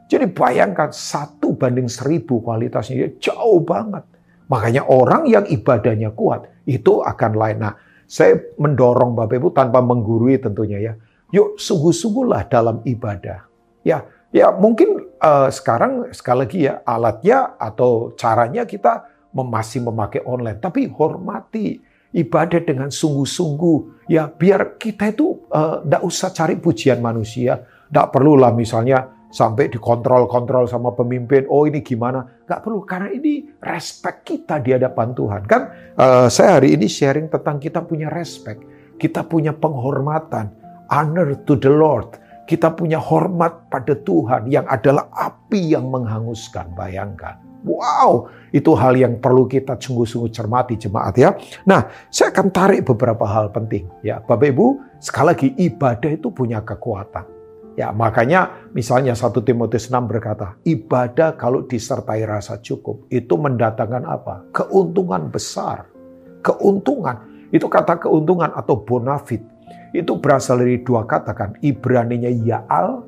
Jadi 0.05 0.29
bayangkan 0.29 0.93
satu 0.93 1.57
banding 1.57 1.89
seribu 1.89 2.37
kualitasnya 2.45 3.17
jauh 3.17 3.65
banget. 3.65 4.05
Makanya 4.45 4.85
orang 4.85 5.25
yang 5.25 5.45
ibadahnya 5.49 6.13
kuat 6.13 6.45
itu 6.69 7.01
akan 7.01 7.31
lain. 7.33 7.57
Nah, 7.65 7.73
saya 8.05 8.37
mendorong 8.61 9.17
Bapak 9.17 9.41
Ibu 9.41 9.49
tanpa 9.49 9.81
menggurui 9.81 10.37
tentunya 10.37 10.77
ya. 10.77 10.93
Yuk 11.33 11.57
sungguh-sungguhlah 11.57 12.45
dalam 12.45 12.85
ibadah. 12.85 13.49
Ya, 13.81 14.05
ya 14.29 14.53
mungkin 14.53 15.09
uh, 15.17 15.49
sekarang 15.49 16.13
sekali 16.13 16.37
lagi 16.45 16.59
ya 16.69 16.85
alatnya 16.85 17.57
atau 17.57 18.13
caranya 18.13 18.69
kita 18.69 19.09
masih 19.33 19.83
memakai 19.83 20.23
online, 20.23 20.61
tapi 20.61 20.87
hormati 20.87 21.81
ibadah 22.13 22.61
dengan 22.61 22.93
sungguh-sungguh. 22.93 24.05
Ya, 24.05 24.29
biar 24.29 24.77
kita 24.77 25.09
itu 25.09 25.49
tidak 25.49 26.01
uh, 26.05 26.07
usah 26.07 26.29
cari 26.29 26.61
pujian 26.61 27.01
manusia. 27.01 27.65
Tidak 27.89 28.07
perlulah 28.13 28.53
misalnya 28.53 29.14
sampai 29.35 29.67
dikontrol-kontrol 29.67 30.63
sama 30.71 30.95
pemimpin. 30.95 31.43
Oh 31.51 31.67
ini 31.67 31.83
gimana? 31.83 32.23
Gak 32.47 32.63
perlu 32.63 32.87
karena 32.87 33.11
ini 33.11 33.43
respect 33.59 34.23
kita 34.23 34.63
di 34.63 34.71
hadapan 34.71 35.11
Tuhan. 35.11 35.41
Kan 35.43 35.61
uh, 35.99 36.27
saya 36.31 36.63
hari 36.63 36.79
ini 36.79 36.87
sharing 36.87 37.27
tentang 37.27 37.59
kita 37.59 37.83
punya 37.83 38.07
respect, 38.07 38.63
kita 38.95 39.27
punya 39.27 39.51
penghormatan, 39.51 40.55
honor 40.87 41.35
to 41.43 41.59
the 41.59 41.67
Lord. 41.67 42.23
Kita 42.45 42.77
punya 42.77 43.01
hormat 43.01 43.73
pada 43.73 43.97
Tuhan 43.97 44.53
yang 44.53 44.69
adalah 44.69 45.09
api 45.11 45.73
yang 45.73 45.89
menghanguskan. 45.89 46.77
Bayangkan. 46.77 47.41
Wow, 47.65 48.29
itu 48.53 48.69
hal 48.77 48.93
yang 48.93 49.17
perlu 49.17 49.49
kita 49.49 49.73
sungguh-sungguh 49.81 50.29
cermati 50.29 50.77
jemaat 50.77 51.17
ya. 51.17 51.33
Nah, 51.65 51.89
saya 52.13 52.29
akan 52.29 52.53
tarik 52.53 52.85
beberapa 52.85 53.25
hal 53.25 53.49
penting 53.49 53.89
ya. 54.05 54.21
Bapak 54.21 54.53
Ibu, 54.53 54.67
sekali 55.01 55.27
lagi 55.33 55.47
ibadah 55.57 56.11
itu 56.13 56.29
punya 56.29 56.61
kekuatan. 56.61 57.34
Ya, 57.75 57.91
makanya 57.91 58.71
misalnya 58.71 59.11
1 59.11 59.43
Timotius 59.43 59.91
6 59.91 60.07
berkata, 60.07 60.55
ibadah 60.63 61.35
kalau 61.35 61.67
disertai 61.67 62.23
rasa 62.23 62.63
cukup, 62.63 63.03
itu 63.11 63.35
mendatangkan 63.35 64.03
apa? 64.07 64.47
Keuntungan 64.55 65.27
besar. 65.27 65.91
Keuntungan. 66.39 67.27
Itu 67.51 67.67
kata 67.67 67.99
keuntungan 67.99 68.55
atau 68.55 68.79
bonafit. 68.79 69.43
Itu 69.91 70.23
berasal 70.23 70.63
dari 70.63 70.79
dua 70.87 71.03
kata 71.03 71.35
kan. 71.35 71.59
Ibraninya 71.59 72.31
Ya'al, 72.31 73.03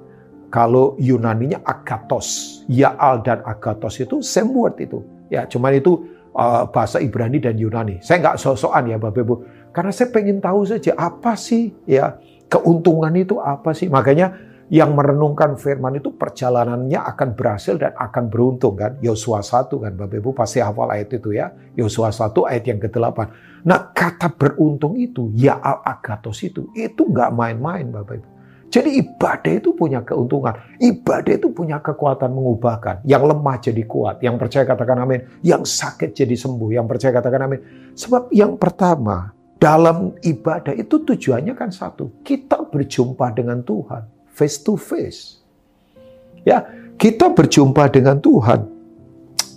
kalau 0.51 0.99
Yunaninya 0.99 1.63
Agatos. 1.63 2.61
Ya'al 2.67 3.23
dan 3.23 3.43
Agatos 3.47 3.99
itu 4.03 4.19
same 4.19 4.51
word 4.51 4.79
itu. 4.83 4.99
Ya, 5.27 5.43
cuman 5.47 5.75
itu 5.79 6.07
uh, 6.35 6.67
bahasa 6.67 7.03
Ibrani 7.03 7.39
dan 7.39 7.59
Yunani. 7.59 7.99
Saya 7.99 8.23
nggak 8.23 8.37
sosokan 8.39 8.87
ya 8.87 8.97
Bapak 8.99 9.23
Ibu. 9.23 9.35
Karena 9.75 9.91
saya 9.91 10.09
pengen 10.09 10.39
tahu 10.39 10.63
saja 10.65 10.95
apa 10.95 11.35
sih 11.37 11.75
ya 11.83 12.17
keuntungan 12.47 13.11
itu 13.15 13.37
apa 13.43 13.75
sih. 13.75 13.91
Makanya 13.91 14.46
yang 14.67 14.99
merenungkan 14.99 15.55
firman 15.55 15.95
itu 15.95 16.11
perjalanannya 16.11 16.99
akan 16.99 17.29
berhasil 17.39 17.79
dan 17.79 17.95
akan 17.95 18.27
beruntung 18.27 18.75
kan. 18.75 18.99
Yosua 18.99 19.39
1 19.39 19.71
kan 19.71 19.93
Bapak 19.95 20.19
Ibu 20.19 20.35
pasti 20.35 20.59
hafal 20.59 20.91
ayat 20.91 21.15
itu 21.15 21.31
ya. 21.31 21.55
Yosua 21.79 22.11
1 22.11 22.35
ayat 22.43 22.63
yang 22.67 22.79
ke-8. 22.83 23.19
Nah 23.63 23.95
kata 23.95 24.35
beruntung 24.35 24.99
itu, 24.99 25.31
ya 25.35 25.59
al 25.59 25.83
agatos 25.87 26.43
itu, 26.43 26.67
itu 26.75 27.01
nggak 27.07 27.31
main-main 27.31 27.87
Bapak 27.87 28.15
Ibu. 28.19 28.27
Jadi 28.67 28.99
ibadah 28.99 29.53
itu 29.55 29.71
punya 29.71 30.03
keuntungan. 30.03 30.51
Ibadah 30.75 31.33
itu 31.39 31.47
punya 31.55 31.79
kekuatan 31.79 32.35
mengubahkan. 32.35 32.99
Yang 33.07 33.23
lemah 33.31 33.57
jadi 33.63 33.83
kuat. 33.87 34.19
Yang 34.19 34.35
percaya 34.43 34.63
katakan 34.67 35.07
amin. 35.07 35.23
Yang 35.39 35.71
sakit 35.71 36.11
jadi 36.11 36.35
sembuh. 36.35 36.75
Yang 36.75 36.85
percaya 36.91 37.11
katakan 37.15 37.47
amin. 37.47 37.59
Sebab 37.95 38.27
yang 38.35 38.59
pertama, 38.59 39.31
dalam 39.55 40.19
ibadah 40.19 40.75
itu 40.75 40.99
tujuannya 40.99 41.55
kan 41.55 41.71
satu. 41.71 42.19
Kita 42.27 42.67
berjumpa 42.67 43.31
dengan 43.31 43.63
Tuhan 43.63 44.16
face 44.37 44.61
to 44.61 44.77
face. 44.77 45.41
Ya, 46.45 46.69
kita 47.01 47.33
berjumpa 47.33 47.89
dengan 47.89 48.21
Tuhan 48.21 48.69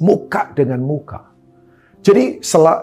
muka 0.00 0.48
dengan 0.56 0.80
muka. 0.80 1.28
Jadi 2.00 2.40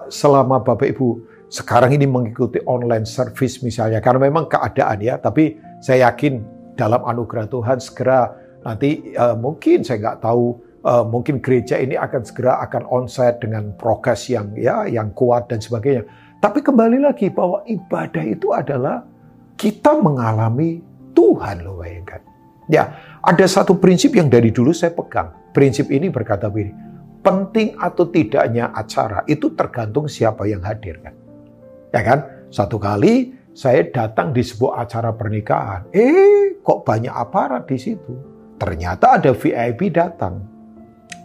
selama 0.08 0.62
Bapak 0.62 0.94
Ibu 0.94 1.08
sekarang 1.50 1.98
ini 1.98 2.06
mengikuti 2.06 2.62
online 2.70 3.10
service 3.10 3.66
misalnya 3.66 3.98
karena 3.98 4.30
memang 4.30 4.46
keadaan 4.46 5.02
ya, 5.02 5.18
tapi 5.18 5.58
saya 5.82 6.14
yakin 6.14 6.46
dalam 6.78 7.02
anugerah 7.02 7.50
Tuhan 7.50 7.82
segera 7.82 8.30
nanti 8.62 9.18
uh, 9.18 9.34
mungkin 9.34 9.82
saya 9.82 9.98
nggak 9.98 10.20
tahu 10.22 10.54
uh, 10.86 11.02
mungkin 11.10 11.42
gereja 11.42 11.82
ini 11.82 11.98
akan 11.98 12.22
segera 12.22 12.62
akan 12.62 12.86
onsite 12.86 13.42
dengan 13.42 13.74
progres 13.74 14.30
yang 14.30 14.54
ya 14.54 14.86
yang 14.86 15.10
kuat 15.18 15.50
dan 15.50 15.58
sebagainya. 15.58 16.06
Tapi 16.38 16.62
kembali 16.62 17.02
lagi 17.02 17.34
bahwa 17.34 17.66
ibadah 17.66 18.22
itu 18.22 18.54
adalah 18.54 19.02
kita 19.58 19.98
mengalami 19.98 20.86
Tuhan 21.18 21.66
loh 21.66 21.82
bayangkan. 21.82 22.22
Ya, 22.70 22.94
ada 23.26 23.46
satu 23.50 23.82
prinsip 23.82 24.14
yang 24.14 24.30
dari 24.30 24.54
dulu 24.54 24.70
saya 24.70 24.94
pegang. 24.94 25.34
Prinsip 25.56 25.90
ini 25.90 26.14
berkata 26.14 26.52
begini, 26.52 26.76
penting 27.26 27.74
atau 27.82 28.06
tidaknya 28.06 28.70
acara 28.70 29.26
itu 29.26 29.50
tergantung 29.58 30.06
siapa 30.06 30.46
yang 30.46 30.62
hadir 30.62 31.02
kan. 31.02 31.18
Ya 31.90 32.06
kan? 32.06 32.20
Satu 32.54 32.78
kali 32.78 33.34
saya 33.58 33.90
datang 33.90 34.38
di 34.38 34.46
sebuah 34.46 34.86
acara 34.86 35.10
pernikahan. 35.18 35.90
Eh, 35.90 36.62
kok 36.62 36.86
banyak 36.86 37.10
aparat 37.10 37.66
di 37.66 37.82
situ? 37.82 38.14
Ternyata 38.62 39.18
ada 39.18 39.34
VIP 39.34 39.90
datang. 39.90 40.46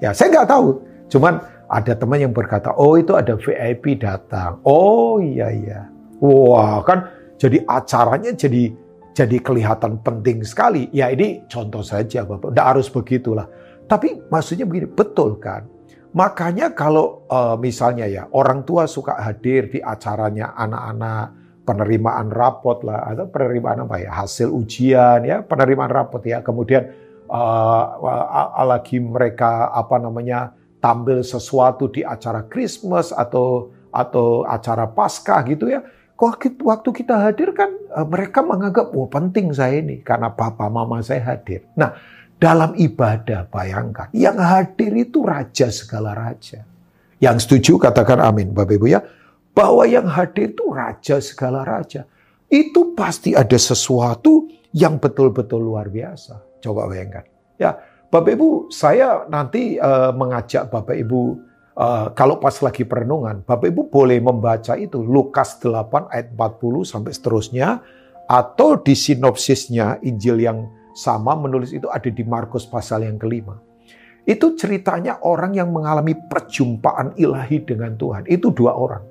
Ya, 0.00 0.16
saya 0.16 0.32
nggak 0.32 0.48
tahu. 0.48 0.68
Cuman 1.12 1.44
ada 1.68 1.92
teman 1.92 2.24
yang 2.24 2.32
berkata, 2.32 2.72
oh 2.72 2.96
itu 2.96 3.12
ada 3.12 3.36
VIP 3.36 4.00
datang. 4.00 4.64
Oh 4.64 5.20
iya 5.20 5.52
iya. 5.52 5.80
Wah 6.22 6.80
kan 6.86 7.10
jadi 7.36 7.66
acaranya 7.66 8.30
jadi 8.32 8.70
jadi 9.12 9.36
kelihatan 9.44 10.00
penting 10.00 10.40
sekali. 10.44 10.88
Ya 10.92 11.12
ini 11.12 11.44
contoh 11.48 11.84
saja 11.84 12.24
Bapak, 12.24 12.52
tidak 12.52 12.66
harus 12.66 12.88
begitulah. 12.88 13.46
Tapi 13.84 14.24
maksudnya 14.32 14.64
begini, 14.64 14.88
betul 14.88 15.36
kan? 15.36 15.68
Makanya 16.12 16.76
kalau 16.76 17.24
uh, 17.28 17.56
misalnya 17.56 18.04
ya 18.08 18.28
orang 18.32 18.64
tua 18.68 18.84
suka 18.84 19.16
hadir 19.20 19.68
di 19.72 19.80
acaranya 19.80 20.52
anak-anak 20.56 21.40
penerimaan 21.64 22.28
rapot 22.28 22.84
lah 22.84 23.08
atau 23.08 23.30
penerimaan 23.32 23.88
apa 23.88 23.96
ya 24.02 24.10
hasil 24.12 24.50
ujian 24.52 25.24
ya 25.24 25.40
penerimaan 25.46 25.88
rapot 25.88 26.20
ya 26.26 26.42
kemudian 26.44 26.90
uh, 27.30 28.64
lagi 28.66 29.00
mereka 29.00 29.72
apa 29.72 29.96
namanya 30.02 30.52
tampil 30.82 31.22
sesuatu 31.24 31.88
di 31.88 32.02
acara 32.02 32.44
Christmas 32.50 33.14
atau 33.14 33.72
atau 33.88 34.42
acara 34.44 34.90
Paskah 34.90 35.40
gitu 35.48 35.70
ya 35.70 35.80
waktu 36.62 36.88
kita 36.94 37.18
hadir 37.18 37.50
kan 37.50 37.70
eh, 37.74 38.06
mereka 38.06 38.46
menganggap 38.46 38.94
wah 38.94 39.10
penting 39.10 39.50
saya 39.50 39.82
ini 39.82 39.98
karena 40.06 40.30
papa 40.30 40.70
mama 40.70 41.02
saya 41.02 41.34
hadir. 41.34 41.66
Nah, 41.74 41.98
dalam 42.38 42.78
ibadah 42.78 43.50
bayangkan 43.50 44.06
yang 44.14 44.38
hadir 44.38 44.94
itu 44.94 45.26
raja 45.26 45.66
segala 45.74 46.14
raja. 46.14 46.62
Yang 47.18 47.46
setuju 47.46 47.78
katakan 47.78 48.22
amin 48.22 48.50
Bapak 48.54 48.78
Ibu 48.78 48.86
ya. 48.90 49.02
Bahwa 49.52 49.84
yang 49.84 50.08
hadir 50.08 50.56
itu 50.56 50.64
raja 50.72 51.20
segala 51.20 51.62
raja. 51.62 52.08
Itu 52.48 52.96
pasti 52.96 53.36
ada 53.36 53.58
sesuatu 53.60 54.48
yang 54.72 54.96
betul-betul 54.96 55.60
luar 55.60 55.92
biasa. 55.92 56.40
Coba 56.64 56.88
bayangkan. 56.88 57.28
Ya, 57.60 57.76
Bapak 58.08 58.32
Ibu, 58.32 58.72
saya 58.72 59.28
nanti 59.28 59.76
uh, 59.76 60.10
mengajak 60.16 60.72
Bapak 60.72 60.96
Ibu 60.96 61.51
Uh, 61.72 62.12
kalau 62.12 62.36
pas 62.36 62.52
lagi 62.60 62.84
perenungan, 62.84 63.40
Bapak 63.48 63.72
Ibu 63.72 63.88
boleh 63.88 64.20
membaca 64.20 64.76
itu 64.76 65.00
Lukas 65.00 65.56
8 65.56 66.12
ayat 66.12 66.36
40 66.36 66.84
sampai 66.84 67.12
seterusnya 67.16 67.80
atau 68.28 68.76
di 68.76 68.92
sinopsisnya 68.92 69.96
Injil 70.04 70.36
yang 70.36 70.68
sama 70.92 71.32
menulis 71.32 71.72
itu 71.72 71.88
ada 71.88 72.12
di 72.12 72.20
Markus 72.28 72.68
pasal 72.68 73.08
yang 73.08 73.16
kelima. 73.16 73.56
Itu 74.28 74.54
ceritanya 74.54 75.18
orang 75.24 75.56
yang 75.56 75.72
mengalami 75.72 76.14
perjumpaan 76.14 77.16
ilahi 77.16 77.64
dengan 77.64 77.96
Tuhan. 77.96 78.28
Itu 78.28 78.52
dua 78.52 78.76
orang. 78.76 79.02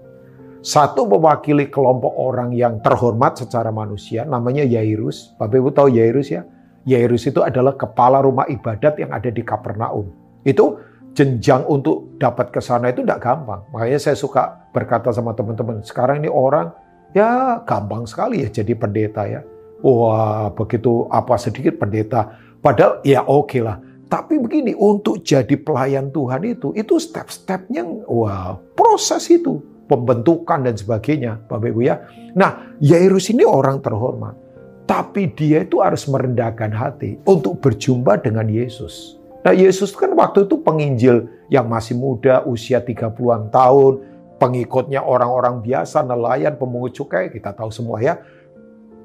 Satu 0.62 1.10
mewakili 1.10 1.74
kelompok 1.74 2.14
orang 2.14 2.54
yang 2.54 2.78
terhormat 2.86 3.42
secara 3.42 3.74
manusia, 3.74 4.22
namanya 4.24 4.62
Yairus. 4.62 5.34
Bapak 5.42 5.58
Ibu 5.58 5.70
tahu 5.74 5.90
Yairus 5.98 6.30
ya? 6.30 6.46
Yairus 6.86 7.26
itu 7.26 7.42
adalah 7.42 7.74
kepala 7.74 8.22
rumah 8.22 8.46
ibadat 8.46 9.02
yang 9.02 9.10
ada 9.10 9.34
di 9.34 9.42
Kapernaum. 9.42 10.14
Itu 10.46 10.78
jenjang 11.12 11.68
untuk 11.68 12.16
dapat 12.18 12.52
ke 12.52 12.64
sana 12.64 12.92
itu 12.92 13.04
tidak 13.04 13.24
gampang. 13.24 13.62
Makanya 13.72 14.00
saya 14.00 14.16
suka 14.16 14.72
berkata 14.72 15.12
sama 15.12 15.36
teman-teman, 15.36 15.84
sekarang 15.84 16.24
ini 16.24 16.32
orang 16.32 16.72
ya 17.12 17.60
gampang 17.68 18.08
sekali 18.08 18.48
ya 18.48 18.50
jadi 18.50 18.74
pendeta 18.76 19.28
ya. 19.28 19.42
Wah, 19.82 20.54
begitu 20.54 21.10
apa 21.10 21.36
sedikit 21.36 21.82
pendeta. 21.82 22.38
Padahal 22.62 23.02
ya 23.02 23.26
oke 23.26 23.50
okay 23.50 23.62
lah. 23.66 23.82
Tapi 24.12 24.44
begini, 24.44 24.76
untuk 24.76 25.24
jadi 25.24 25.56
pelayan 25.56 26.12
Tuhan 26.12 26.44
itu, 26.44 26.76
itu 26.76 27.00
step-stepnya, 27.00 27.88
wah, 28.12 28.60
proses 28.76 29.24
itu. 29.32 29.64
Pembentukan 29.88 30.68
dan 30.68 30.76
sebagainya, 30.76 31.40
Bapak 31.48 31.72
Ibu 31.72 31.80
ya. 31.80 31.96
Nah, 32.36 32.76
Yairus 32.84 33.32
ini 33.32 33.48
orang 33.48 33.80
terhormat. 33.80 34.36
Tapi 34.84 35.32
dia 35.32 35.64
itu 35.64 35.80
harus 35.80 36.04
merendahkan 36.12 36.76
hati 36.76 37.24
untuk 37.24 37.64
berjumpa 37.64 38.20
dengan 38.20 38.52
Yesus. 38.52 39.21
Nah 39.42 39.54
Yesus 39.58 39.90
kan 39.98 40.14
waktu 40.14 40.46
itu 40.46 40.62
penginjil 40.62 41.26
yang 41.50 41.66
masih 41.66 41.98
muda, 41.98 42.46
usia 42.46 42.78
30-an 42.78 43.50
tahun, 43.50 43.94
pengikutnya 44.38 45.02
orang-orang 45.02 45.62
biasa, 45.66 46.06
nelayan, 46.06 46.58
pemungut 46.58 46.94
cukai, 46.94 47.34
kita 47.34 47.54
tahu 47.54 47.74
semua 47.74 47.98
ya. 48.02 48.22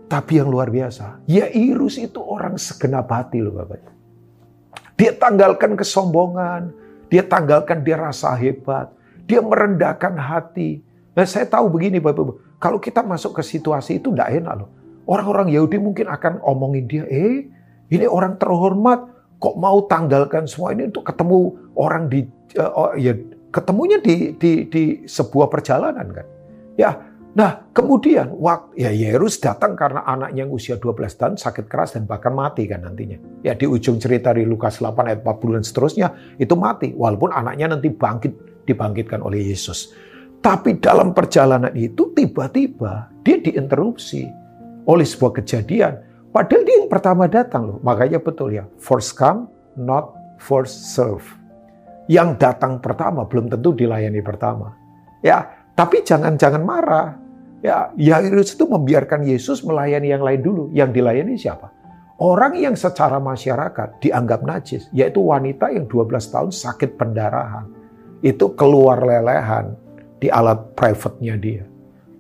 Tapi 0.07 0.39
yang 0.39 0.53
luar 0.53 0.71
biasa, 0.71 1.25
Yairus 1.27 1.99
itu 1.99 2.23
orang 2.23 2.55
segenap 2.61 3.11
hati 3.11 3.43
loh 3.43 3.59
Bapak. 3.59 3.91
Dia 4.95 5.13
tanggalkan 5.13 5.75
kesombongan, 5.75 6.71
dia 7.11 7.27
tanggalkan 7.27 7.83
dia 7.83 7.99
rasa 7.99 8.33
hebat, 8.39 8.93
dia 9.27 9.43
merendahkan 9.43 10.15
hati. 10.15 10.85
Nah 11.17 11.27
saya 11.27 11.49
tahu 11.49 11.75
begini 11.75 11.99
Bapak 11.99 12.61
kalau 12.63 12.79
kita 12.79 13.03
masuk 13.03 13.41
ke 13.41 13.43
situasi 13.43 13.99
itu 13.99 14.15
tidak 14.15 14.31
enak 14.37 14.55
loh. 14.63 14.71
Orang-orang 15.11 15.51
Yahudi 15.51 15.79
mungkin 15.83 16.07
akan 16.07 16.39
omongin 16.43 16.87
dia, 16.87 17.05
eh 17.11 17.51
ini 17.91 18.07
orang 18.07 18.39
terhormat, 18.39 19.16
kok 19.37 19.55
mau 19.61 19.85
tanggalkan 19.85 20.49
semua 20.49 20.73
ini 20.73 20.89
untuk 20.89 21.05
ketemu 21.05 21.53
orang 21.77 22.09
di 22.09 22.25
uh, 22.57 22.97
ya 22.97 23.13
ketemunya 23.53 24.01
di, 24.01 24.37
di 24.37 24.69
di 24.69 24.83
sebuah 25.05 25.49
perjalanan 25.49 26.09
kan. 26.13 26.27
Ya. 26.77 26.93
Nah, 27.37 27.69
kemudian 27.77 28.33
waktu 28.41 28.81
ya 28.81 28.91
Yerus 28.97 29.37
datang 29.37 29.77
karena 29.77 30.01
anaknya 30.09 30.49
yang 30.49 30.57
usia 30.57 30.81
12 30.81 31.21
tahun 31.21 31.35
sakit 31.37 31.69
keras 31.69 31.93
dan 31.93 32.09
bahkan 32.09 32.33
mati 32.33 32.65
kan 32.65 32.81
nantinya. 32.81 33.21
Ya 33.45 33.53
di 33.53 33.69
ujung 33.69 34.01
cerita 34.01 34.33
di 34.33 34.49
Lukas 34.49 34.81
8 34.81 34.97
ayat 35.05 35.21
40 35.21 35.57
dan 35.61 35.65
seterusnya 35.65 36.09
itu 36.41 36.57
mati 36.57 36.97
walaupun 36.97 37.37
anaknya 37.37 37.77
nanti 37.77 37.93
bangkit 37.93 38.65
dibangkitkan 38.65 39.21
oleh 39.21 39.53
Yesus. 39.53 39.93
Tapi 40.41 40.81
dalam 40.81 41.13
perjalanan 41.13 41.77
itu 41.77 42.09
tiba-tiba 42.17 43.13
dia 43.21 43.37
diinterupsi 43.37 44.25
oleh 44.89 45.05
sebuah 45.05 45.43
kejadian 45.43 45.93
Padahal 46.37 46.69
dia 46.69 46.85
yang 46.85 46.93
pertama 46.93 47.25
datang 47.25 47.65
loh. 47.65 47.79
Makanya 47.81 48.21
betul 48.21 48.53
ya, 48.53 48.69
first 48.77 49.17
come, 49.17 49.49
not 49.73 50.13
first 50.37 50.93
serve. 50.93 51.25
Yang 52.13 52.45
datang 52.45 52.77
pertama 52.77 53.25
belum 53.25 53.49
tentu 53.49 53.73
dilayani 53.73 54.21
pertama. 54.21 54.77
Ya, 55.25 55.49
tapi 55.73 56.05
jangan-jangan 56.05 56.61
marah. 56.61 57.17
Ya, 57.65 57.89
Yairus 57.97 58.53
itu 58.53 58.69
membiarkan 58.69 59.25
Yesus 59.25 59.65
melayani 59.65 60.13
yang 60.13 60.21
lain 60.21 60.45
dulu. 60.45 60.69
Yang 60.77 61.01
dilayani 61.01 61.41
siapa? 61.41 61.73
Orang 62.21 62.53
yang 62.61 62.77
secara 62.77 63.17
masyarakat 63.17 64.05
dianggap 64.05 64.45
najis, 64.45 64.93
yaitu 64.93 65.25
wanita 65.25 65.73
yang 65.73 65.89
12 65.89 66.21
tahun 66.21 66.53
sakit 66.53 67.01
pendarahan. 67.01 67.65
Itu 68.21 68.53
keluar 68.53 69.01
lelehan 69.01 69.73
di 70.21 70.29
alat 70.29 70.77
private-nya 70.77 71.35
dia. 71.41 71.65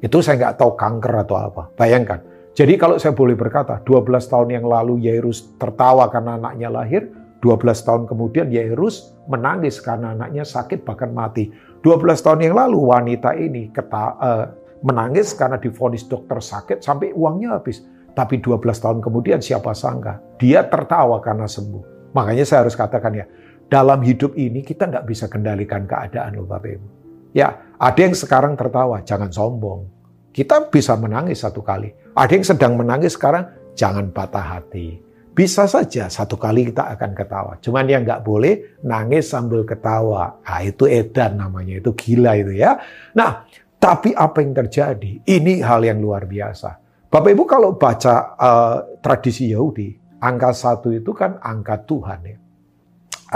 Itu 0.00 0.24
saya 0.24 0.40
nggak 0.40 0.56
tahu 0.56 0.72
kanker 0.72 1.14
atau 1.20 1.36
apa. 1.36 1.62
Bayangkan, 1.76 2.20
jadi 2.56 2.80
kalau 2.80 2.96
saya 2.96 3.12
boleh 3.12 3.36
berkata, 3.36 3.84
12 3.84 4.32
tahun 4.32 4.48
yang 4.48 4.64
lalu 4.64 5.04
Yairus 5.04 5.52
tertawa 5.60 6.08
karena 6.08 6.40
anaknya 6.40 6.72
lahir, 6.72 7.12
12 7.44 7.84
tahun 7.84 8.02
kemudian 8.08 8.48
Yairus 8.48 9.12
menangis 9.28 9.76
karena 9.84 10.16
anaknya 10.16 10.40
sakit 10.40 10.80
bahkan 10.88 11.12
mati. 11.12 11.52
12 11.84 12.00
tahun 12.24 12.48
yang 12.48 12.56
lalu 12.56 12.80
wanita 12.80 13.36
ini 13.36 13.68
uh, 13.76 14.48
menangis 14.80 15.36
karena 15.36 15.60
difonis 15.60 16.08
dokter 16.08 16.40
sakit 16.40 16.80
sampai 16.80 17.12
uangnya 17.12 17.60
habis. 17.60 17.84
Tapi 18.16 18.40
12 18.40 18.56
tahun 18.80 18.98
kemudian 19.04 19.44
siapa 19.44 19.76
sangka 19.76 20.24
dia 20.40 20.64
tertawa 20.64 21.20
karena 21.20 21.44
sembuh. 21.44 22.16
Makanya 22.16 22.48
saya 22.48 22.64
harus 22.64 22.72
katakan 22.72 23.12
ya, 23.20 23.28
dalam 23.68 24.00
hidup 24.00 24.32
ini 24.32 24.64
kita 24.64 24.88
nggak 24.88 25.04
bisa 25.04 25.28
kendalikan 25.28 25.84
keadaan 25.84 26.40
loh 26.40 26.48
Bapak 26.48 26.72
Ibu. 26.72 26.88
Ya, 27.36 27.76
ada 27.76 28.00
yang 28.00 28.16
sekarang 28.16 28.56
tertawa, 28.56 29.04
jangan 29.04 29.28
sombong. 29.28 29.92
Kita 30.32 30.72
bisa 30.72 30.96
menangis 30.96 31.44
satu 31.44 31.60
kali. 31.60 32.05
Ada 32.16 32.32
yang 32.32 32.46
sedang 32.48 32.72
menangis 32.80 33.12
sekarang, 33.12 33.44
jangan 33.76 34.08
patah 34.08 34.56
hati. 34.56 35.04
Bisa 35.36 35.68
saja 35.68 36.08
satu 36.08 36.40
kali 36.40 36.72
kita 36.72 36.96
akan 36.96 37.12
ketawa. 37.12 37.60
Cuman 37.60 37.84
yang 37.84 38.08
nggak 38.08 38.24
boleh 38.24 38.80
nangis 38.88 39.28
sambil 39.28 39.68
ketawa. 39.68 40.40
Ah, 40.40 40.64
itu 40.64 40.88
edan 40.88 41.36
namanya, 41.36 41.76
itu 41.76 41.92
gila 41.92 42.40
itu 42.40 42.56
ya. 42.56 42.80
Nah, 43.12 43.44
tapi 43.76 44.16
apa 44.16 44.40
yang 44.40 44.56
terjadi? 44.56 45.28
Ini 45.28 45.60
hal 45.60 45.84
yang 45.84 46.00
luar 46.00 46.24
biasa. 46.24 46.80
Bapak 47.12 47.36
Ibu 47.36 47.44
kalau 47.44 47.76
baca 47.76 48.32
uh, 48.32 48.76
tradisi 49.04 49.52
Yahudi, 49.52 50.16
angka 50.16 50.56
satu 50.56 50.96
itu 50.96 51.12
kan 51.12 51.36
angka 51.36 51.84
Tuhan 51.84 52.20
ya. 52.24 52.38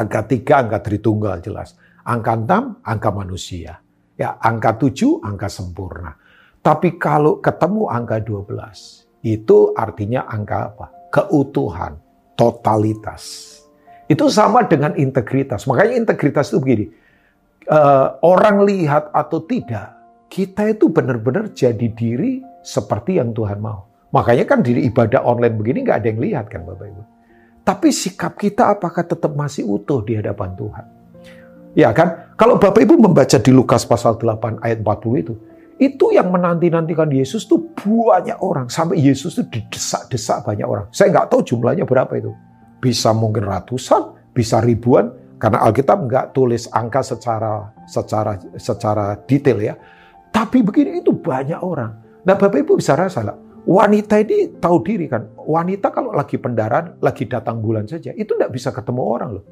Angka 0.01 0.25
tiga, 0.25 0.65
angka 0.65 0.81
Tritunggal 0.81 1.45
jelas. 1.45 1.77
Angka 2.09 2.33
enam, 2.33 2.81
angka 2.81 3.13
manusia. 3.13 3.77
Ya, 4.17 4.41
angka 4.41 4.81
tujuh, 4.81 5.21
angka 5.21 5.53
sempurna. 5.53 6.17
Tapi 6.61 7.01
kalau 7.01 7.41
ketemu 7.41 7.89
angka 7.89 8.21
12, 8.21 9.25
itu 9.25 9.73
artinya 9.73 10.29
angka 10.29 10.59
apa? 10.73 10.87
Keutuhan, 11.09 11.97
totalitas. 12.37 13.57
Itu 14.05 14.29
sama 14.29 14.69
dengan 14.69 14.93
integritas. 14.97 15.65
Makanya 15.65 15.97
integritas 15.97 16.53
itu 16.53 16.61
begini. 16.61 16.87
Uh, 17.71 18.19
orang 18.27 18.67
lihat 18.67 19.09
atau 19.15 19.41
tidak, 19.47 19.95
kita 20.29 20.75
itu 20.75 20.93
benar-benar 20.93 21.55
jadi 21.55 21.87
diri 21.91 22.43
seperti 22.61 23.17
yang 23.17 23.33
Tuhan 23.33 23.63
mau. 23.63 23.89
Makanya 24.11 24.45
kan 24.45 24.61
diri 24.61 24.85
ibadah 24.91 25.23
online 25.23 25.55
begini 25.55 25.87
nggak 25.87 25.99
ada 26.03 26.09
yang 26.11 26.21
lihat 26.21 26.45
kan 26.51 26.67
Bapak 26.67 26.87
Ibu. 26.91 27.03
Tapi 27.63 27.89
sikap 27.95 28.35
kita 28.35 28.75
apakah 28.75 29.07
tetap 29.07 29.31
masih 29.39 29.63
utuh 29.63 30.03
di 30.03 30.19
hadapan 30.19 30.51
Tuhan? 30.59 30.87
Ya 31.79 31.95
kan? 31.95 32.35
Kalau 32.35 32.59
Bapak 32.59 32.83
Ibu 32.83 32.99
membaca 32.99 33.39
di 33.39 33.53
Lukas 33.55 33.87
pasal 33.87 34.19
8 34.19 34.59
ayat 34.67 34.83
40 34.83 35.23
itu, 35.23 35.35
itu 35.81 36.13
yang 36.13 36.29
menanti-nantikan 36.29 37.09
Yesus 37.09 37.49
tuh 37.49 37.73
banyak 37.73 38.37
orang. 38.45 38.69
Sampai 38.69 39.01
Yesus 39.01 39.33
tuh 39.41 39.49
didesak-desak 39.49 40.45
banyak 40.45 40.69
orang. 40.69 40.85
Saya 40.93 41.09
nggak 41.09 41.33
tahu 41.33 41.41
jumlahnya 41.41 41.89
berapa 41.89 42.13
itu. 42.21 42.37
Bisa 42.85 43.17
mungkin 43.17 43.49
ratusan, 43.49 44.33
bisa 44.37 44.61
ribuan. 44.61 45.09
Karena 45.41 45.65
Alkitab 45.65 46.05
nggak 46.05 46.37
tulis 46.37 46.69
angka 46.69 47.01
secara 47.01 47.73
secara 47.89 48.37
secara 48.61 49.17
detail 49.25 49.57
ya. 49.57 49.75
Tapi 50.29 50.61
begini 50.61 51.01
itu 51.01 51.17
banyak 51.17 51.65
orang. 51.65 51.97
Nah 52.29 52.37
Bapak 52.37 52.61
Ibu 52.61 52.77
bisa 52.77 52.93
rasa 52.93 53.25
lah. 53.25 53.37
Wanita 53.65 54.21
ini 54.21 54.61
tahu 54.61 54.85
diri 54.85 55.09
kan. 55.09 55.33
Wanita 55.33 55.89
kalau 55.97 56.13
lagi 56.13 56.37
pendaran, 56.37 57.01
lagi 57.01 57.25
datang 57.25 57.65
bulan 57.65 57.89
saja, 57.89 58.13
itu 58.13 58.37
nggak 58.37 58.53
bisa 58.53 58.69
ketemu 58.69 59.01
orang 59.01 59.31
loh. 59.41 59.45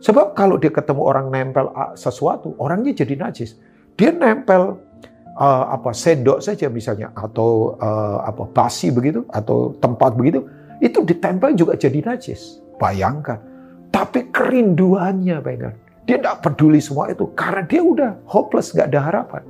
Sebab 0.00 0.32
kalau 0.32 0.56
dia 0.56 0.72
ketemu 0.72 1.00
orang 1.04 1.28
nempel 1.28 1.68
sesuatu, 1.96 2.56
orangnya 2.56 2.92
jadi 3.04 3.20
najis. 3.20 3.56
Dia 3.96 4.12
nempel 4.12 4.80
uh, 5.38 5.64
apa 5.74 5.90
sendok 5.90 6.38
saja 6.42 6.70
misalnya 6.70 7.10
atau 7.14 7.74
uh, 7.78 8.22
apa 8.24 8.46
basi 8.50 8.94
begitu 8.94 9.26
atau 9.30 9.74
tempat 9.82 10.14
begitu 10.14 10.46
itu 10.82 11.02
ditempel 11.02 11.54
juga 11.54 11.78
jadi 11.78 12.02
najis. 12.02 12.62
Bayangkan. 12.76 13.38
Tapi 13.94 14.34
kerinduannya, 14.34 15.38
bayangkan. 15.38 15.74
Dia 16.04 16.20
tidak 16.20 16.44
peduli 16.44 16.82
semua 16.82 17.08
itu 17.08 17.30
karena 17.32 17.62
dia 17.64 17.80
udah 17.80 18.10
hopeless, 18.28 18.74
nggak 18.74 18.88
ada 18.92 19.00
harapan. 19.00 19.42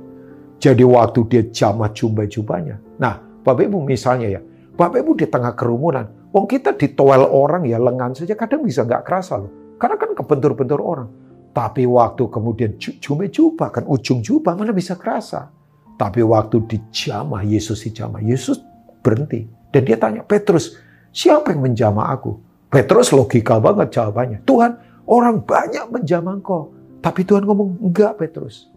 Jadi 0.61 0.83
waktu 0.87 1.19
dia 1.27 1.43
jamah 1.51 1.91
jumba-jumbanya. 1.91 2.79
Nah, 2.95 3.19
Bapak 3.43 3.67
Ibu 3.67 3.83
misalnya 3.83 4.39
ya, 4.39 4.41
Bapak 4.77 5.03
Ibu 5.03 5.11
di 5.19 5.27
tengah 5.27 5.51
kerumunan, 5.51 6.07
wong 6.31 6.47
kita 6.47 6.77
ditoel 6.77 7.27
orang 7.27 7.67
ya 7.67 7.75
lengan 7.75 8.15
saja 8.15 8.39
kadang 8.39 8.63
bisa 8.63 8.87
nggak 8.87 9.03
kerasa 9.03 9.43
loh. 9.43 9.51
Karena 9.75 9.99
kan 9.99 10.15
kebentur-bentur 10.15 10.79
orang. 10.79 11.09
Tapi 11.51 11.87
waktu 11.87 12.23
kemudian 12.27 12.75
jubah 12.79 13.71
kan 13.71 13.83
ujung 13.87 14.19
jubah 14.19 14.55
mana 14.55 14.71
bisa 14.75 14.95
kerasa. 14.95 15.54
Tapi 15.95 16.19
waktu 16.23 16.59
dijamah, 16.67 17.47
Yesus 17.47 17.87
dijamah, 17.87 18.19
Yesus 18.19 18.59
berhenti. 18.99 19.47
Dan 19.71 19.87
dia 19.87 19.95
tanya, 19.95 20.23
Petrus, 20.27 20.75
siapa 21.15 21.55
yang 21.55 21.71
menjamah 21.71 22.11
aku? 22.11 22.35
Petrus 22.67 23.15
logika 23.15 23.55
banget 23.63 23.95
jawabannya. 23.95 24.43
Tuhan, 24.43 24.75
orang 25.07 25.39
banyak 25.43 25.87
menjamah 25.87 26.35
engkau. 26.35 26.75
Tapi 26.99 27.23
Tuhan 27.23 27.47
ngomong, 27.47 27.79
enggak 27.79 28.19
Petrus. 28.19 28.67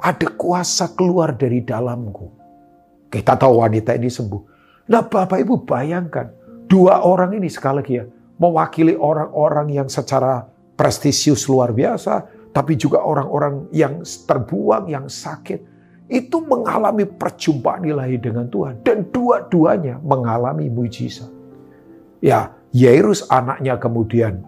Ada 0.00 0.32
kuasa 0.32 0.92
keluar 0.96 1.36
dari 1.36 1.60
dalamku. 1.60 2.32
Kita 3.12 3.36
tahu 3.36 3.60
wanita 3.60 3.96
ini 3.96 4.08
sembuh. 4.08 4.42
Nah 4.92 5.02
Bapak 5.04 5.40
Ibu 5.40 5.64
bayangkan, 5.66 6.30
dua 6.68 7.04
orang 7.04 7.36
ini 7.36 7.48
sekali 7.50 7.76
lagi 7.80 7.92
ya, 8.00 8.04
mewakili 8.38 8.94
orang-orang 8.94 9.72
yang 9.72 9.88
secara 9.88 10.46
prestisius 10.76 11.48
luar 11.48 11.72
biasa, 11.72 12.28
tapi 12.52 12.76
juga 12.76 13.02
orang-orang 13.02 13.68
yang 13.72 14.04
terbuang, 14.04 14.88
yang 14.88 15.08
sakit 15.08 15.75
itu 16.06 16.38
mengalami 16.46 17.02
perjumpaan 17.02 17.82
ilahi 17.82 18.18
dengan 18.22 18.46
Tuhan 18.46 18.82
dan 18.86 19.06
dua-duanya 19.10 19.98
mengalami 20.06 20.70
mujizat. 20.70 21.30
Ya, 22.22 22.54
Yairus 22.70 23.26
anaknya 23.26 23.74
kemudian 23.76 24.42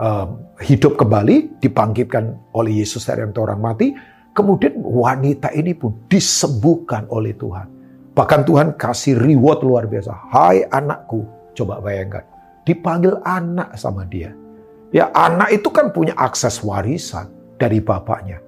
um, 0.00 0.42
hidup 0.58 0.98
kembali, 0.98 1.60
dibangkitkan 1.62 2.34
oleh 2.56 2.82
Yesus 2.82 3.06
dari 3.06 3.22
yang 3.22 3.36
orang 3.38 3.60
mati. 3.62 3.94
Kemudian 4.30 4.78
wanita 4.78 5.50
ini 5.54 5.74
pun 5.74 6.06
disembuhkan 6.06 7.06
oleh 7.10 7.34
Tuhan. 7.34 7.66
Bahkan 8.14 8.40
Tuhan 8.46 8.68
kasih 8.78 9.18
reward 9.18 9.62
luar 9.62 9.84
biasa. 9.90 10.12
Hai 10.30 10.66
anakku, 10.70 11.26
coba 11.54 11.82
bayangkan. 11.82 12.22
Dipanggil 12.62 13.18
anak 13.26 13.74
sama 13.74 14.06
dia. 14.06 14.30
Ya 14.90 15.10
anak 15.14 15.54
itu 15.54 15.70
kan 15.70 15.94
punya 15.94 16.14
akses 16.18 16.62
warisan 16.62 17.30
dari 17.58 17.78
bapaknya. 17.78 18.42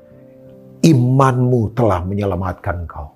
Imanmu 0.83 1.79
telah 1.79 2.03
menyelamatkan 2.03 2.90
kau. 2.90 3.14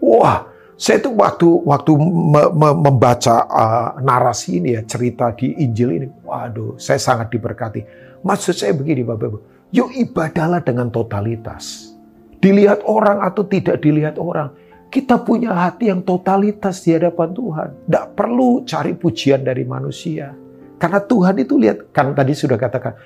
Wah, 0.00 0.48
saya 0.80 0.98
itu 0.98 1.12
waktu 1.14 1.46
waktu 1.62 1.92
me, 2.00 2.42
me, 2.50 2.68
membaca 2.74 3.46
uh, 3.46 3.90
narasi 4.00 4.58
ini 4.58 4.74
ya 4.74 4.82
cerita 4.82 5.30
di 5.36 5.54
Injil 5.60 5.94
ini, 5.94 6.08
waduh, 6.24 6.74
saya 6.80 6.98
sangat 6.98 7.30
diberkati. 7.30 7.84
Maksud 8.24 8.54
saya 8.56 8.72
begini, 8.72 9.04
Bapak 9.04 9.28
Ibu, 9.28 9.38
yuk 9.70 9.92
ibadahlah 9.94 10.64
dengan 10.64 10.90
totalitas. 10.90 11.94
Dilihat 12.42 12.82
orang 12.88 13.22
atau 13.22 13.46
tidak 13.46 13.78
dilihat 13.78 14.18
orang, 14.18 14.50
kita 14.90 15.22
punya 15.22 15.54
hati 15.54 15.88
yang 15.92 16.02
totalitas 16.02 16.82
di 16.82 16.98
hadapan 16.98 17.30
Tuhan. 17.30 17.68
Tidak 17.86 18.06
perlu 18.18 18.66
cari 18.66 18.92
pujian 18.98 19.46
dari 19.46 19.62
manusia. 19.62 20.34
Karena 20.82 20.98
Tuhan 20.98 21.38
itu 21.38 21.54
lihat, 21.62 21.94
kan 21.94 22.10
tadi 22.10 22.34
sudah 22.34 22.58
katakan, 22.58 22.98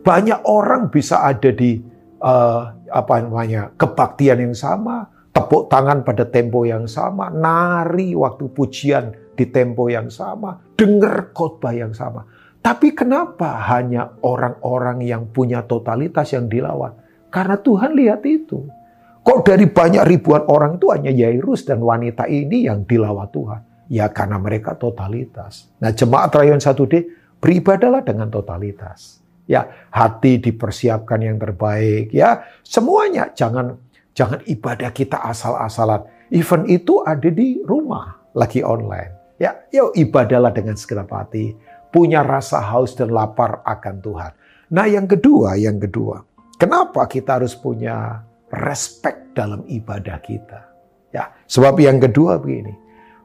banyak 0.00 0.40
orang 0.48 0.88
bisa 0.88 1.20
ada 1.20 1.52
di 1.52 1.76
uh, 2.20 2.72
apa 2.92 3.14
namanya 3.24 3.72
kebaktian 3.74 4.44
yang 4.44 4.56
sama, 4.56 5.08
tepuk 5.32 5.66
tangan 5.72 6.04
pada 6.04 6.28
tempo 6.28 6.62
yang 6.68 6.84
sama, 6.84 7.32
nari 7.32 8.12
waktu 8.14 8.44
pujian 8.52 9.34
di 9.34 9.48
tempo 9.48 9.88
yang 9.88 10.12
sama, 10.12 10.60
dengar 10.76 11.32
khotbah 11.32 11.72
yang 11.72 11.96
sama. 11.96 12.28
Tapi 12.60 12.92
kenapa 12.92 13.56
hanya 13.72 14.20
orang-orang 14.20 15.00
yang 15.00 15.32
punya 15.32 15.64
totalitas 15.64 16.36
yang 16.36 16.44
dilawan? 16.44 16.92
Karena 17.32 17.56
Tuhan 17.56 17.96
lihat 17.96 18.20
itu. 18.28 18.68
Kok 19.20 19.40
dari 19.44 19.64
banyak 19.68 20.04
ribuan 20.04 20.44
orang 20.48 20.76
itu 20.76 20.92
hanya 20.92 21.12
Yairus 21.12 21.64
dan 21.64 21.80
wanita 21.80 22.28
ini 22.28 22.68
yang 22.68 22.84
dilawan 22.84 23.28
Tuhan? 23.32 23.88
Ya 23.88 24.12
karena 24.12 24.36
mereka 24.36 24.76
totalitas. 24.76 25.72
Nah 25.80 25.92
jemaat 25.92 26.32
rayon 26.36 26.60
1D 26.60 27.08
beribadalah 27.40 28.04
dengan 28.04 28.28
totalitas. 28.28 29.20
Ya 29.50 29.90
hati 29.90 30.38
dipersiapkan 30.38 31.18
yang 31.18 31.42
terbaik. 31.42 32.14
Ya 32.14 32.46
semuanya 32.62 33.34
jangan 33.34 33.82
jangan 34.14 34.38
ibadah 34.46 34.94
kita 34.94 35.18
asal-asalan. 35.26 36.06
Event 36.30 36.70
itu 36.70 37.02
ada 37.02 37.26
di 37.26 37.58
rumah 37.66 38.14
lagi 38.38 38.62
online. 38.62 39.34
Ya 39.42 39.58
yuk 39.74 39.98
ibadahlah 39.98 40.54
dengan 40.54 40.78
segenap 40.78 41.10
hati. 41.10 41.58
Punya 41.90 42.22
rasa 42.22 42.62
haus 42.62 42.94
dan 42.94 43.10
lapar 43.10 43.66
akan 43.66 43.98
Tuhan. 43.98 44.32
Nah 44.70 44.86
yang 44.86 45.10
kedua, 45.10 45.58
yang 45.58 45.82
kedua. 45.82 46.22
Kenapa 46.54 47.10
kita 47.10 47.42
harus 47.42 47.58
punya 47.58 48.22
respect 48.54 49.34
dalam 49.34 49.66
ibadah 49.66 50.22
kita? 50.22 50.70
Ya, 51.10 51.34
sebab 51.50 51.74
yang 51.82 51.98
kedua 51.98 52.38
begini. 52.38 52.76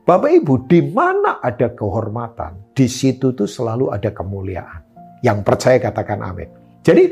Bapak 0.05 0.31
Ibu, 0.41 0.69
di 0.69 0.85
mana 0.85 1.41
ada 1.41 1.73
kehormatan, 1.73 2.73
di 2.77 2.85
situ 2.85 3.33
tuh 3.33 3.49
selalu 3.49 3.89
ada 3.89 4.13
kemuliaan. 4.13 4.84
Yang 5.25 5.41
percaya 5.41 5.81
katakan 5.81 6.21
amin. 6.21 6.45
Jadi 6.85 7.09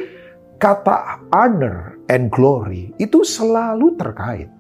kata 0.62 1.26
honor 1.34 1.98
and 2.14 2.30
glory 2.30 2.94
itu 3.02 3.26
selalu 3.26 3.98
terkait. 3.98 4.54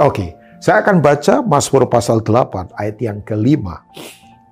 Oke, 0.00 0.32
saya 0.64 0.80
akan 0.80 1.04
baca 1.04 1.44
Mazmur 1.44 1.84
pasal 1.92 2.24
8 2.24 2.72
ayat 2.72 2.96
yang 3.04 3.20
kelima. 3.20 3.84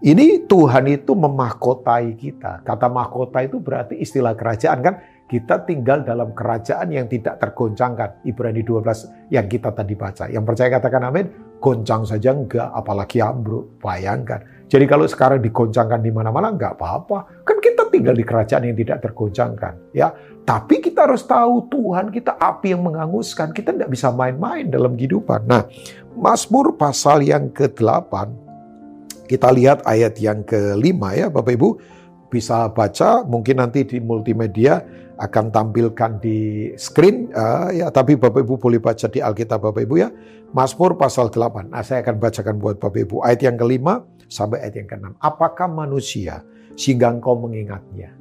Ini 0.05 0.45
Tuhan 0.45 0.85
itu 0.93 1.17
memahkotai 1.17 2.13
kita. 2.19 2.61
Kata 2.67 2.93
mahkota 2.93 3.41
itu 3.41 3.57
berarti 3.63 3.97
istilah 3.97 4.37
kerajaan 4.37 4.85
kan 4.85 4.95
kita 5.33 5.65
tinggal 5.65 6.05
dalam 6.05 6.37
kerajaan 6.37 6.93
yang 6.93 7.09
tidak 7.09 7.41
tergoncangkan. 7.41 8.21
Ibrani 8.29 8.61
12 8.61 9.33
yang 9.33 9.49
kita 9.49 9.73
tadi 9.73 9.97
baca. 9.97 10.29
Yang 10.29 10.45
percaya 10.45 10.69
katakan 10.77 11.09
amin, 11.09 11.57
goncang 11.57 12.05
saja 12.05 12.37
enggak, 12.37 12.69
apalagi 12.69 13.25
ambruk. 13.25 13.81
Bayangkan. 13.81 14.45
Jadi 14.73 14.89
kalau 14.89 15.05
sekarang 15.05 15.45
digoncangkan 15.45 16.01
di 16.01 16.09
mana-mana 16.09 16.49
enggak 16.49 16.81
apa-apa. 16.81 17.45
Kan 17.45 17.61
kita 17.61 17.93
tinggal 17.93 18.17
di 18.17 18.25
kerajaan 18.25 18.73
yang 18.73 18.77
tidak 18.81 19.05
tergoncangkan. 19.05 19.93
ya. 19.93 20.17
Tapi 20.49 20.81
kita 20.81 21.05
harus 21.05 21.29
tahu 21.29 21.69
Tuhan 21.69 22.09
kita 22.09 22.41
api 22.41 22.73
yang 22.73 22.89
menghanguskan. 22.89 23.53
Kita 23.53 23.77
tidak 23.77 23.93
bisa 23.93 24.09
main-main 24.09 24.73
dalam 24.73 24.97
kehidupan. 24.97 25.45
Nah, 25.45 25.69
Mazmur 26.17 26.81
pasal 26.81 27.21
yang 27.21 27.53
ke-8, 27.53 28.33
kita 29.29 29.53
lihat 29.53 29.85
ayat 29.85 30.17
yang 30.17 30.41
kelima 30.41 31.13
ya 31.13 31.29
Bapak 31.29 31.53
Ibu 31.53 31.69
bisa 32.33 32.69
baca 32.73 33.29
mungkin 33.29 33.61
nanti 33.61 33.85
di 33.85 34.01
multimedia 34.01 34.81
akan 35.21 35.53
tampilkan 35.53 36.17
di 36.21 36.73
screen 36.81 37.29
uh, 37.33 37.69
ya 37.69 37.93
tapi 37.93 38.17
Bapak 38.17 38.41
Ibu 38.41 38.57
boleh 38.57 38.81
baca 38.81 39.05
di 39.05 39.21
Alkitab 39.21 39.69
Bapak 39.69 39.85
Ibu 39.85 39.95
ya. 40.01 40.09
Mazmur 40.53 41.01
pasal 41.01 41.33
8. 41.33 41.73
Nah, 41.73 41.81
saya 41.85 42.05
akan 42.05 42.17
bacakan 42.21 42.57
buat 42.57 42.77
Bapak 42.81 43.09
Ibu 43.09 43.25
ayat 43.25 43.41
yang 43.45 43.57
kelima 43.57 44.05
sampai 44.33 44.65
ayat 44.65 44.81
yang 44.81 44.89
keenam. 44.89 45.13
Apakah 45.21 45.69
manusia 45.69 46.41
sehingga 46.73 47.13
engkau 47.13 47.37
mengingatnya? 47.37 48.17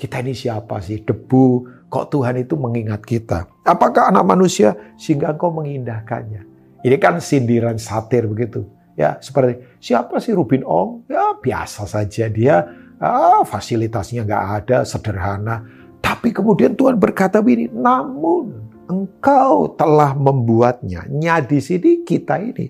Kita 0.00 0.24
ini 0.24 0.32
siapa 0.32 0.80
sih? 0.80 1.04
Debu. 1.04 1.76
Kok 1.92 2.06
Tuhan 2.08 2.40
itu 2.40 2.56
mengingat 2.56 3.04
kita? 3.04 3.44
Apakah 3.66 4.08
anak 4.08 4.24
manusia 4.24 4.72
sehingga 4.96 5.36
engkau 5.36 5.52
mengindahkannya? 5.52 6.48
Ini 6.80 6.96
kan 6.96 7.20
sindiran 7.20 7.76
satir 7.76 8.24
begitu. 8.24 8.64
Ya, 8.96 9.20
seperti 9.20 9.60
siapa 9.82 10.16
sih 10.22 10.32
Rubin 10.32 10.64
Ong? 10.64 11.04
Ya, 11.10 11.36
biasa 11.36 11.84
saja 11.84 12.30
dia. 12.32 12.64
Ah, 12.96 13.44
fasilitasnya 13.44 14.24
nggak 14.24 14.44
ada, 14.64 14.78
sederhana 14.88 15.80
tapi 16.00 16.32
kemudian 16.34 16.76
Tuhan 16.76 16.96
berkata 17.00 17.40
begini, 17.40 17.72
namun 17.72 18.56
engkau 18.88 19.72
telah 19.76 20.16
membuatnya. 20.16 21.06
Nya 21.08 21.40
di 21.40 21.60
sini 21.64 22.04
kita 22.04 22.40
ini 22.40 22.68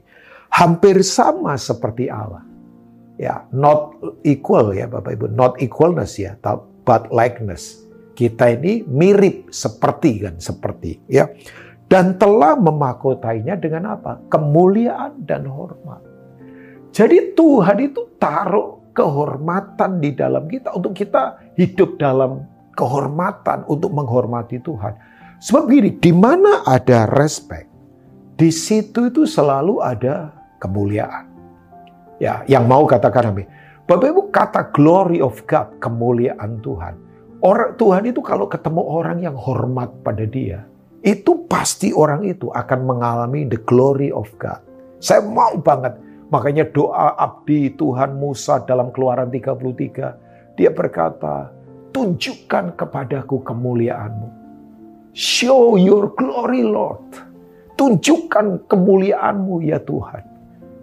hampir 0.54 1.02
sama 1.06 1.56
seperti 1.56 2.10
Allah. 2.10 2.46
Ya, 3.20 3.44
not 3.52 4.00
equal 4.24 4.72
ya 4.72 4.88
Bapak 4.88 5.12
Ibu, 5.12 5.36
not 5.36 5.60
equalness 5.60 6.16
ya, 6.16 6.40
but 6.88 7.12
likeness. 7.12 7.84
Kita 8.16 8.56
ini 8.56 8.80
mirip 8.88 9.52
seperti 9.52 10.24
kan, 10.24 10.40
seperti 10.40 11.04
ya. 11.04 11.28
Dan 11.84 12.16
telah 12.16 12.56
memakotainya 12.56 13.60
dengan 13.60 14.00
apa? 14.00 14.24
Kemuliaan 14.32 15.28
dan 15.28 15.44
hormat. 15.44 16.00
Jadi 16.96 17.36
Tuhan 17.36 17.76
itu 17.84 18.16
taruh 18.16 18.80
kehormatan 18.96 20.00
di 20.00 20.16
dalam 20.16 20.48
kita 20.48 20.74
untuk 20.74 20.96
kita 20.96 21.54
hidup 21.60 22.00
dalam 22.00 22.48
kehormatan 22.72 23.68
untuk 23.68 23.92
menghormati 23.92 24.58
Tuhan. 24.64 24.96
Sebab 25.40 25.68
gini, 25.68 25.96
di 25.96 26.12
mana 26.12 26.64
ada 26.64 27.08
respect, 27.16 27.68
di 28.36 28.48
situ 28.48 29.12
itu 29.12 29.24
selalu 29.24 29.80
ada 29.80 30.32
kemuliaan. 30.60 31.29
Ya, 32.20 32.44
yang 32.44 32.68
mau 32.68 32.84
katakan 32.84 33.32
amin. 33.32 33.48
Bapak 33.88 34.12
Ibu 34.12 34.22
kata 34.28 34.70
glory 34.76 35.24
of 35.24 35.40
God, 35.48 35.80
kemuliaan 35.80 36.60
Tuhan. 36.60 36.94
Orang 37.40 37.74
Tuhan 37.80 38.04
itu 38.06 38.20
kalau 38.20 38.44
ketemu 38.44 38.84
orang 38.84 39.24
yang 39.24 39.34
hormat 39.34 39.88
pada 40.04 40.28
dia, 40.28 40.68
itu 41.00 41.48
pasti 41.48 41.90
orang 41.96 42.28
itu 42.28 42.52
akan 42.52 42.80
mengalami 42.84 43.48
the 43.48 43.56
glory 43.64 44.12
of 44.12 44.28
God. 44.36 44.60
Saya 45.00 45.24
mau 45.24 45.56
banget. 45.56 45.96
Makanya 46.30 46.70
doa 46.70 47.18
abdi 47.18 47.74
Tuhan 47.74 48.14
Musa 48.14 48.62
dalam 48.62 48.94
keluaran 48.94 49.32
33. 49.32 50.54
Dia 50.54 50.70
berkata, 50.70 51.50
tunjukkan 51.90 52.78
kepadaku 52.78 53.42
kemuliaanmu. 53.42 54.28
Show 55.10 55.74
your 55.74 56.14
glory, 56.14 56.62
Lord. 56.62 57.02
Tunjukkan 57.74 58.70
kemuliaanmu 58.70 59.66
ya 59.66 59.82
Tuhan. 59.82 60.29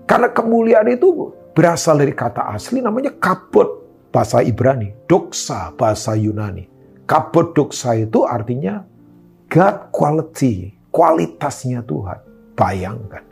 Karena 0.08 0.32
kemuliaan 0.32 0.88
itu 0.88 1.36
berasal 1.52 2.00
dari 2.00 2.15
kata 2.15 2.56
asli 2.56 2.80
namanya 2.80 3.12
kabut 3.20 3.67
bahasa 4.08 4.39
Ibrani, 4.39 4.96
doksa 5.04 5.76
bahasa 5.76 6.15
Yunani. 6.15 6.65
Kabut 7.04 7.52
doksa 7.52 7.91
itu 8.00 8.24
artinya 8.24 8.88
God 9.52 9.91
quality, 9.91 10.72
kualitasnya 10.91 11.84
Tuhan. 11.84 12.20
Bayangkan. 12.56 13.24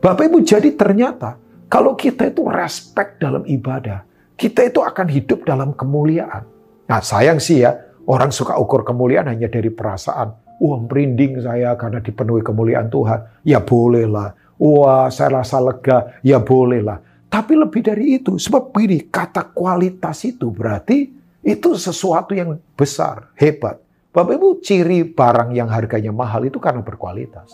Bapak 0.00 0.24
Ibu 0.32 0.40
jadi 0.42 0.72
ternyata 0.74 1.36
kalau 1.68 1.92
kita 1.92 2.32
itu 2.32 2.48
respect 2.48 3.20
dalam 3.20 3.44
ibadah, 3.44 4.08
kita 4.40 4.64
itu 4.64 4.80
akan 4.80 5.06
hidup 5.12 5.44
dalam 5.44 5.76
kemuliaan. 5.76 6.48
Nah 6.88 7.00
sayang 7.04 7.36
sih 7.36 7.60
ya, 7.60 7.76
orang 8.08 8.32
suka 8.32 8.56
ukur 8.56 8.80
kemuliaan 8.80 9.28
hanya 9.28 9.52
dari 9.52 9.68
perasaan. 9.68 10.32
Wah 10.58 10.80
merinding 10.80 11.44
saya 11.44 11.76
karena 11.76 12.00
dipenuhi 12.00 12.40
kemuliaan 12.40 12.88
Tuhan. 12.88 13.44
Ya 13.44 13.60
bolehlah. 13.60 14.34
Wah 14.58 15.06
saya 15.08 15.40
rasa 15.40 15.62
lega. 15.62 16.18
Ya 16.26 16.42
bolehlah. 16.42 17.00
Tapi 17.28 17.54
lebih 17.54 17.84
dari 17.84 18.18
itu, 18.18 18.40
sebab 18.40 18.72
ini 18.80 19.04
kata 19.04 19.52
kualitas 19.52 20.24
itu 20.24 20.48
berarti 20.48 21.12
itu 21.44 21.68
sesuatu 21.76 22.32
yang 22.32 22.56
besar, 22.72 23.30
hebat. 23.36 23.78
Bapak 24.08 24.40
Ibu 24.40 24.64
ciri 24.64 25.04
barang 25.04 25.52
yang 25.52 25.68
harganya 25.68 26.08
mahal 26.08 26.48
itu 26.48 26.56
karena 26.56 26.80
berkualitas. 26.80 27.52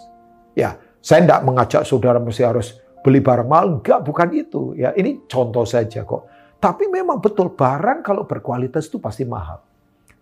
Ya, 0.54 0.78
saya 1.02 1.26
tidak 1.26 1.42
mengajak 1.42 1.82
saudara 1.82 2.22
mesti 2.22 2.46
harus 2.46 2.78
beli 3.02 3.18
barang 3.18 3.50
mahal, 3.50 3.82
enggak, 3.82 4.00
bukan 4.06 4.30
itu. 4.30 4.78
Ya, 4.78 4.94
ini 4.94 5.26
contoh 5.26 5.66
saja 5.66 6.06
kok. 6.06 6.30
Tapi 6.62 6.86
memang 6.88 7.18
betul 7.18 7.52
barang 7.52 8.00
kalau 8.06 8.24
berkualitas 8.24 8.86
itu 8.86 9.02
pasti 9.02 9.26
mahal. 9.26 9.60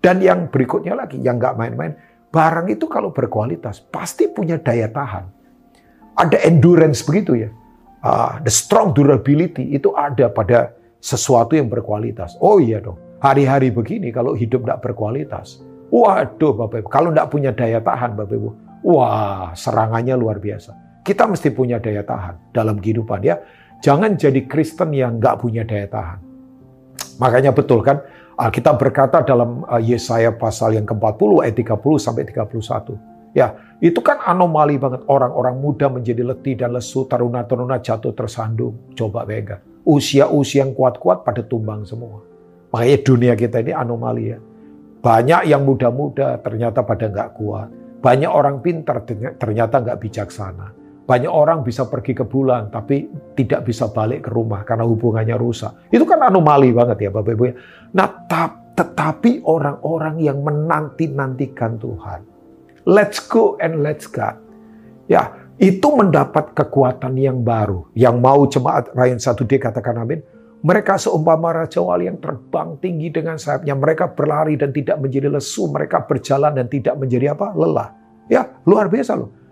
Dan 0.03 0.18
yang 0.18 0.51
berikutnya 0.51 0.97
lagi, 0.99 1.21
yang 1.23 1.38
nggak 1.38 1.55
main-main, 1.55 1.95
barang 2.33 2.66
itu 2.73 2.90
kalau 2.90 3.14
berkualitas 3.14 3.79
pasti 3.85 4.27
punya 4.27 4.59
daya 4.59 4.90
tahan. 4.90 5.42
Ada 6.18 6.40
endurance 6.44 7.01
begitu 7.05 7.48
ya. 7.48 7.51
Uh, 8.03 8.42
the 8.42 8.51
strong 8.51 8.90
durability 8.90 9.72
itu 9.72 9.94
ada 9.94 10.27
pada 10.27 10.75
sesuatu 10.98 11.55
yang 11.55 11.70
berkualitas. 11.70 12.35
Oh 12.42 12.59
iya 12.62 12.83
dong, 12.83 12.98
hari-hari 13.22 13.70
begini 13.70 14.11
kalau 14.11 14.35
hidup 14.35 14.66
tidak 14.66 14.83
berkualitas, 14.83 15.62
waduh 15.90 16.55
Bapak 16.55 16.83
Ibu, 16.83 16.88
kalau 16.90 17.11
tidak 17.14 17.29
punya 17.31 17.51
daya 17.55 17.79
tahan 17.79 18.18
Bapak 18.18 18.35
Ibu, 18.38 18.48
wah 18.87 19.55
serangannya 19.55 20.14
luar 20.18 20.42
biasa. 20.42 21.03
Kita 21.03 21.27
mesti 21.27 21.51
punya 21.51 21.83
daya 21.83 22.07
tahan 22.07 22.55
dalam 22.55 22.79
kehidupan 22.79 23.22
ya. 23.27 23.38
Jangan 23.83 24.14
jadi 24.14 24.46
Kristen 24.46 24.94
yang 24.94 25.18
nggak 25.18 25.42
punya 25.42 25.66
daya 25.66 25.90
tahan. 25.90 26.18
Makanya 27.18 27.51
betul 27.51 27.83
kan, 27.83 27.98
Alkitab 28.38 28.79
berkata 28.79 29.27
dalam 29.27 29.66
uh, 29.66 29.83
Yesaya 29.83 30.35
pasal 30.35 30.79
yang 30.79 30.87
ke-40 30.87 31.31
ayat 31.42 31.55
30 31.59 31.98
sampai 31.98 32.22
31. 32.31 33.35
Ya, 33.35 33.59
itu 33.83 33.99
kan 33.99 34.23
anomali 34.23 34.79
banget. 34.79 35.03
Orang-orang 35.11 35.59
muda 35.59 35.90
menjadi 35.90 36.23
letih 36.23 36.55
dan 36.55 36.71
lesu, 36.71 37.03
taruna-taruna 37.11 37.83
jatuh 37.83 38.14
tersandung. 38.14 38.95
Coba 38.95 39.27
bayangkan. 39.27 39.59
Usia-usia 39.83 40.62
yang 40.62 40.71
kuat-kuat 40.71 41.27
pada 41.27 41.42
tumbang 41.42 41.83
semua. 41.83 42.23
Makanya 42.71 42.99
dunia 43.03 43.35
kita 43.35 43.59
ini 43.59 43.75
anomali 43.75 44.31
ya. 44.31 44.38
Banyak 45.03 45.51
yang 45.51 45.66
muda-muda 45.66 46.38
ternyata 46.38 46.87
pada 46.87 47.11
nggak 47.11 47.31
kuat. 47.35 47.68
Banyak 47.99 48.31
orang 48.31 48.62
pintar 48.62 49.03
ternyata 49.35 49.83
nggak 49.83 49.99
bijaksana. 49.99 50.71
Banyak 51.03 51.33
orang 51.35 51.66
bisa 51.66 51.90
pergi 51.90 52.14
ke 52.14 52.23
bulan 52.23 52.71
tapi 52.71 53.11
tidak 53.35 53.66
bisa 53.66 53.90
balik 53.90 54.25
ke 54.25 54.31
rumah 54.31 54.62
karena 54.62 54.87
hubungannya 54.87 55.35
rusak. 55.35 55.90
Itu 55.90 56.07
kan 56.07 56.23
anomali 56.23 56.71
banget 56.71 57.03
ya 57.03 57.11
Bapak 57.11 57.35
Ibu. 57.35 57.45
Ya. 57.51 57.55
Nah, 57.99 58.09
tetapi 58.79 59.42
orang-orang 59.42 60.23
yang 60.23 60.38
menanti-nantikan 60.47 61.83
Tuhan. 61.83 62.32
Let's 62.83 63.23
go 63.23 63.59
and 63.62 63.83
let's 63.83 64.11
God. 64.11 64.38
Ya, 65.07 65.35
itu 65.59 65.87
mendapat 65.92 66.55
kekuatan 66.57 67.14
yang 67.18 67.42
baru. 67.47 67.87
Yang 67.95 68.16
mau 68.18 68.40
jemaat 68.49 68.90
Rayon 68.97 69.23
1D 69.23 69.62
katakan 69.62 70.03
amin. 70.03 70.23
Mereka 70.62 70.95
seumpama 70.95 71.51
Raja 71.51 71.83
Wali 71.83 72.07
yang 72.07 72.23
terbang 72.23 72.79
tinggi 72.79 73.11
dengan 73.11 73.35
sayapnya. 73.35 73.75
Mereka 73.75 74.14
berlari 74.14 74.55
dan 74.55 74.71
tidak 74.71 75.03
menjadi 75.03 75.27
lesu. 75.31 75.66
Mereka 75.66 76.07
berjalan 76.07 76.55
dan 76.55 76.71
tidak 76.71 76.95
menjadi 76.99 77.35
apa? 77.35 77.51
Lelah. 77.55 77.90
Ya, 78.31 78.47
luar 78.62 78.87
biasa 78.87 79.18
loh 79.18 79.42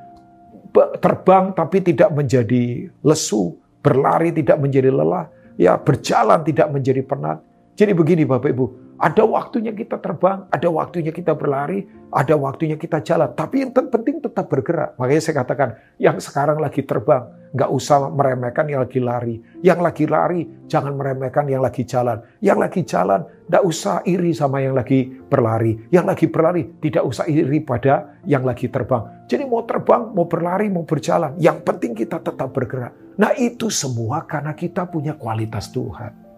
terbang 0.74 1.52
tapi 1.52 1.82
tidak 1.82 2.14
menjadi 2.14 2.88
lesu, 3.02 3.58
berlari 3.82 4.30
tidak 4.30 4.58
menjadi 4.62 4.90
lelah, 4.94 5.26
ya 5.58 5.76
berjalan 5.76 6.40
tidak 6.46 6.70
menjadi 6.70 7.02
penat. 7.02 7.42
Jadi 7.74 7.92
begini 7.96 8.22
Bapak 8.28 8.50
Ibu, 8.54 8.89
ada 9.00 9.24
waktunya 9.24 9.72
kita 9.72 9.96
terbang, 9.96 10.44
ada 10.52 10.68
waktunya 10.68 11.08
kita 11.08 11.32
berlari, 11.32 11.88
ada 12.12 12.36
waktunya 12.36 12.76
kita 12.76 13.00
jalan. 13.00 13.32
Tapi 13.32 13.64
yang 13.64 13.72
penting 13.72 14.20
tetap 14.20 14.52
bergerak. 14.52 15.00
Makanya 15.00 15.22
saya 15.24 15.40
katakan, 15.40 15.68
yang 15.96 16.20
sekarang 16.20 16.60
lagi 16.60 16.84
terbang, 16.84 17.24
nggak 17.56 17.70
usah 17.72 18.12
meremehkan 18.12 18.68
yang 18.68 18.84
lagi 18.84 19.00
lari. 19.00 19.40
Yang 19.64 19.80
lagi 19.80 20.04
lari, 20.04 20.40
jangan 20.68 21.00
meremehkan 21.00 21.48
yang 21.48 21.64
lagi 21.64 21.88
jalan. 21.88 22.20
Yang 22.44 22.58
lagi 22.60 22.80
jalan, 22.84 23.20
nggak 23.48 23.64
usah 23.64 24.04
iri 24.04 24.36
sama 24.36 24.60
yang 24.60 24.76
lagi 24.76 25.08
berlari. 25.08 25.80
Yang 25.88 26.04
lagi 26.04 26.26
berlari, 26.28 26.62
tidak 26.84 27.04
usah 27.08 27.24
iri 27.24 27.64
pada 27.64 28.20
yang 28.28 28.44
lagi 28.44 28.68
terbang. 28.68 29.24
Jadi 29.32 29.48
mau 29.48 29.64
terbang, 29.64 30.12
mau 30.12 30.28
berlari, 30.28 30.68
mau 30.68 30.84
berjalan. 30.84 31.40
Yang 31.40 31.64
penting 31.64 31.96
kita 31.96 32.20
tetap 32.20 32.52
bergerak. 32.52 33.16
Nah 33.16 33.32
itu 33.32 33.72
semua 33.72 34.28
karena 34.28 34.52
kita 34.52 34.84
punya 34.84 35.16
kualitas 35.16 35.72
Tuhan. 35.72 36.29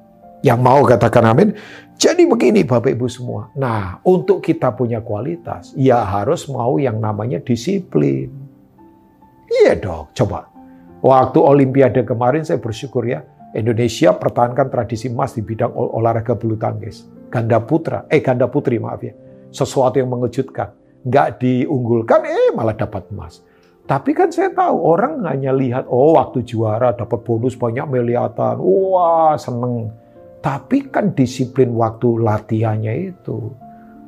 Yang 0.43 0.59
mau 0.59 0.83
katakan 0.83 1.25
amin. 1.31 1.55
Jadi 1.95 2.27
begini 2.27 2.67
Bapak 2.67 2.99
Ibu 2.99 3.07
semua. 3.07 3.55
Nah 3.55 4.03
untuk 4.03 4.43
kita 4.43 4.75
punya 4.75 4.99
kualitas, 4.99 5.71
ya 5.79 6.03
harus 6.03 6.51
mau 6.51 6.83
yang 6.83 6.99
namanya 6.99 7.39
disiplin. 7.39 8.27
Iya 9.47 9.79
dong, 9.79 10.11
coba. 10.11 10.51
Waktu 11.03 11.39
Olimpiade 11.39 12.03
kemarin 12.03 12.43
saya 12.43 12.59
bersyukur 12.59 13.07
ya, 13.07 13.23
Indonesia 13.55 14.17
pertahankan 14.19 14.67
tradisi 14.67 15.13
emas 15.13 15.37
di 15.39 15.47
bidang 15.47 15.71
ol 15.77 15.95
olahraga 15.95 16.35
bulu 16.35 16.59
tangkis. 16.59 17.07
Ganda 17.31 17.63
putra, 17.63 18.09
eh 18.11 18.19
ganda 18.19 18.51
putri 18.51 18.83
maaf 18.83 19.03
ya. 19.05 19.15
Sesuatu 19.55 20.01
yang 20.03 20.11
mengejutkan. 20.11 20.75
Nggak 21.07 21.39
diunggulkan, 21.39 22.21
eh 22.27 22.51
malah 22.55 22.75
dapat 22.75 23.07
emas. 23.15 23.45
Tapi 23.83 24.15
kan 24.15 24.31
saya 24.31 24.55
tahu 24.55 24.79
orang 24.79 25.27
hanya 25.27 25.51
lihat, 25.53 25.85
oh 25.91 26.15
waktu 26.17 26.47
juara 26.47 26.95
dapat 26.95 27.21
bonus 27.27 27.59
banyak 27.59 27.87
miliatan. 27.87 28.57
Wah 28.63 29.35
seneng. 29.37 30.02
Tapi 30.43 30.91
kan 30.91 31.15
disiplin 31.15 31.71
waktu 31.79 32.19
latihannya 32.19 33.15
itu. 33.15 33.55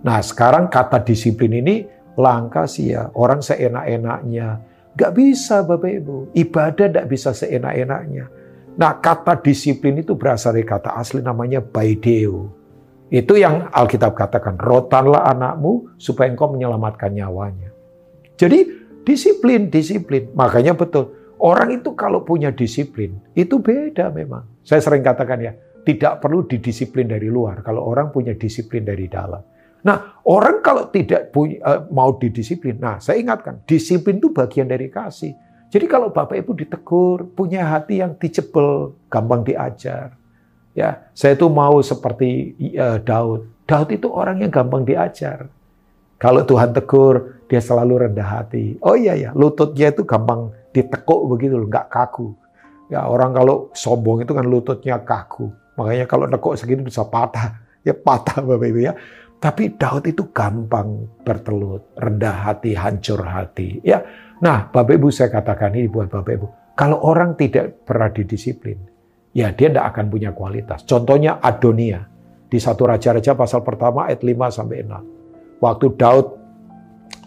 Nah 0.03 0.18
sekarang 0.18 0.66
kata 0.66 1.01
disiplin 1.07 1.62
ini 1.62 1.87
langka 2.18 2.66
sih 2.66 2.90
ya. 2.90 3.09
Orang 3.14 3.40
seenak-enaknya. 3.40 4.59
Gak 4.99 5.14
bisa 5.14 5.62
Bapak 5.62 6.03
Ibu. 6.03 6.16
Ibadah 6.35 6.87
gak 6.90 7.07
bisa 7.07 7.31
seenak-enaknya. 7.31 8.27
Nah 8.75 8.99
kata 8.99 9.38
disiplin 9.38 10.03
itu 10.03 10.18
berasal 10.18 10.59
dari 10.59 10.66
kata 10.66 10.99
asli 10.99 11.23
namanya 11.23 11.62
baideo. 11.62 12.51
Itu 13.14 13.38
yang 13.38 13.70
Alkitab 13.70 14.18
katakan, 14.18 14.59
rotanlah 14.59 15.31
anakmu 15.31 15.94
supaya 16.03 16.35
engkau 16.35 16.51
menyelamatkan 16.51 17.14
nyawanya. 17.14 17.70
Jadi 18.35 18.66
disiplin, 19.07 19.70
disiplin. 19.70 20.35
Makanya 20.35 20.75
betul, 20.75 21.14
orang 21.38 21.79
itu 21.79 21.94
kalau 21.94 22.27
punya 22.27 22.51
disiplin, 22.51 23.14
itu 23.38 23.62
beda 23.62 24.11
memang. 24.11 24.42
Saya 24.66 24.83
sering 24.83 25.07
katakan 25.07 25.38
ya, 25.38 25.55
tidak 25.85 26.25
perlu 26.25 26.49
didisiplin 26.49 27.07
dari 27.07 27.29
luar 27.29 27.61
kalau 27.61 27.85
orang 27.85 28.11
punya 28.11 28.33
disiplin 28.33 28.83
dari 28.83 29.07
dalam. 29.07 29.40
Nah, 29.85 30.16
orang 30.25 30.64
kalau 30.64 30.88
tidak 30.88 31.29
punya, 31.29 31.61
uh, 31.61 31.81
mau 31.92 32.16
didisiplin, 32.16 32.81
nah 32.81 32.97
saya 32.97 33.20
ingatkan, 33.20 33.61
disiplin 33.68 34.16
itu 34.16 34.33
bagian 34.33 34.64
dari 34.64 34.88
kasih. 34.88 35.37
Jadi 35.68 35.85
kalau 35.85 36.09
Bapak 36.09 36.40
Ibu 36.40 36.57
ditegur, 36.57 37.29
punya 37.37 37.68
hati 37.68 38.01
yang 38.01 38.16
dijebel, 38.16 38.97
gampang 39.12 39.44
diajar. 39.44 40.16
Ya, 40.73 41.05
saya 41.12 41.37
itu 41.37 41.53
mau 41.53 41.85
seperti 41.85 42.57
uh, 42.81 42.97
Daud. 42.97 43.44
Daud 43.68 43.88
itu 43.92 44.09
orang 44.09 44.40
yang 44.40 44.49
gampang 44.49 44.88
diajar. 44.88 45.53
Kalau 46.16 46.40
Tuhan 46.49 46.73
tegur, 46.73 47.44
dia 47.44 47.61
selalu 47.61 48.09
rendah 48.09 48.40
hati. 48.40 48.81
Oh 48.81 48.97
iya 48.97 49.12
ya, 49.12 49.31
lututnya 49.37 49.92
itu 49.92 50.09
gampang 50.09 50.49
ditekuk 50.73 51.29
begitu 51.29 51.61
loh, 51.61 51.68
nggak 51.68 51.92
kaku. 51.92 52.33
Ya 52.88 53.05
orang 53.05 53.37
kalau 53.37 53.68
sombong 53.77 54.25
itu 54.25 54.33
kan 54.33 54.49
lututnya 54.49 54.97
kaku. 55.05 55.53
Makanya 55.75 56.07
kalau 56.07 56.31
nekuk 56.31 56.55
segini 56.55 56.87
bisa 56.87 57.03
patah. 57.07 57.63
Ya 57.85 57.93
patah 57.93 58.41
Bapak 58.41 58.67
Ibu 58.71 58.81
ya. 58.81 58.95
Tapi 59.45 59.77
Daud 59.77 60.09
itu 60.09 60.33
gampang 60.33 61.05
bertelut, 61.21 61.93
rendah 62.01 62.49
hati, 62.49 62.73
hancur 62.73 63.21
hati. 63.21 63.77
Ya, 63.85 64.01
nah 64.41 64.73
Bapak 64.73 64.97
Ibu 64.97 65.13
saya 65.13 65.29
katakan 65.29 65.77
ini 65.77 65.85
buat 65.85 66.09
Bapak 66.09 66.33
Ibu. 66.33 66.47
Kalau 66.73 67.05
orang 67.05 67.37
tidak 67.37 67.85
pernah 67.85 68.09
didisiplin, 68.09 68.81
ya 69.37 69.53
dia 69.53 69.69
tidak 69.69 69.93
akan 69.93 70.09
punya 70.09 70.33
kualitas. 70.33 70.89
Contohnya 70.89 71.45
Adonia. 71.45 72.09
Di 72.49 72.57
satu 72.57 72.89
Raja-Raja 72.89 73.37
pasal 73.37 73.61
pertama 73.67 74.09
ayat 74.09 74.25
5 74.25 74.49
sampai 74.49 74.87
6. 74.87 75.61
Waktu 75.61 75.87
Daud 75.93 76.27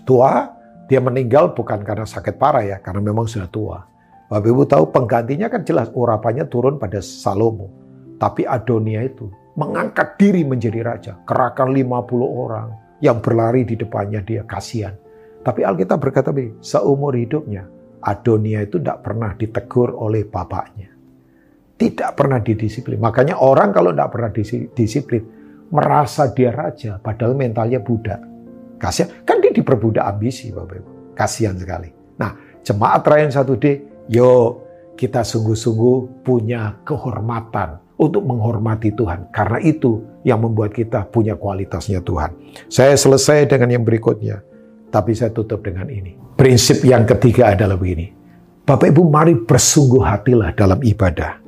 tua, 0.07 0.49
dia 0.89 1.03
meninggal 1.03 1.53
bukan 1.53 1.85
karena 1.85 2.07
sakit 2.07 2.39
parah 2.41 2.65
ya, 2.65 2.77
karena 2.81 3.05
memang 3.05 3.29
sudah 3.29 3.45
tua. 3.51 3.77
Bapak 4.25 4.49
Ibu 4.49 4.63
tahu 4.65 4.89
penggantinya 4.89 5.53
kan 5.53 5.61
jelas 5.61 5.93
urapannya 5.93 6.49
turun 6.49 6.81
pada 6.81 6.97
Salomo. 6.97 7.86
Tapi 8.17 8.49
Adonia 8.49 9.05
itu 9.05 9.29
mengangkat 9.57 10.17
diri 10.17 10.45
menjadi 10.45 10.79
raja. 10.81 11.13
Kerahkan 11.25 11.69
50 11.73 11.87
orang 12.25 12.67
yang 13.01 13.21
berlari 13.21 13.65
di 13.65 13.77
depannya 13.77 14.21
dia. 14.25 14.45
Kasihan. 14.45 14.93
Tapi 15.41 15.63
Alkitab 15.63 16.01
berkata 16.01 16.33
begini, 16.33 16.59
seumur 16.59 17.13
hidupnya 17.15 17.65
Adonia 18.01 18.65
itu 18.65 18.77
tidak 18.81 19.05
pernah 19.05 19.33
ditegur 19.33 19.95
oleh 19.95 20.25
bapaknya. 20.25 20.89
Tidak 21.77 22.09
pernah 22.17 22.41
didisiplin. 22.41 22.97
Makanya 22.97 23.37
orang 23.37 23.69
kalau 23.69 23.93
tidak 23.93 24.09
pernah 24.09 24.31
disiplin, 24.73 25.23
merasa 25.69 26.33
dia 26.33 26.49
raja, 26.49 26.97
padahal 26.97 27.37
mentalnya 27.37 27.77
budak. 27.77 28.17
Kasihan. 28.81 29.13
Kan 29.25 29.41
dia 29.45 29.53
diperbudak 29.53 30.05
ambisi, 30.05 30.49
Bapak 30.49 30.77
Ibu. 30.81 30.91
Kasihan 31.13 31.57
sekali. 31.57 31.89
Nah, 32.17 32.33
jemaat 32.65 33.05
Rayon 33.05 33.29
1D, 33.29 33.65
yuk 34.09 34.49
kita 34.97 35.21
sungguh-sungguh 35.21 36.25
punya 36.25 36.81
kehormatan 36.81 37.86
untuk 37.97 38.23
menghormati 38.23 38.93
Tuhan. 38.93 39.33
Karena 39.33 39.57
itu 39.61 40.05
yang 40.21 40.41
membuat 40.41 40.73
kita 40.73 41.09
punya 41.09 41.33
kualitasnya 41.33 41.99
Tuhan. 42.05 42.33
Saya 42.69 42.93
selesai 42.93 43.49
dengan 43.49 43.73
yang 43.73 43.83
berikutnya, 43.83 44.41
tapi 44.93 45.17
saya 45.17 45.33
tutup 45.33 45.65
dengan 45.65 45.89
ini. 45.89 46.13
Prinsip 46.37 46.85
yang 46.85 47.03
ketiga 47.09 47.57
adalah 47.57 47.75
begini. 47.75 48.13
Bapak 48.63 48.93
Ibu 48.93 49.03
mari 49.09 49.33
bersungguh 49.33 50.03
hatilah 50.05 50.53
dalam 50.53 50.79
ibadah. 50.85 51.41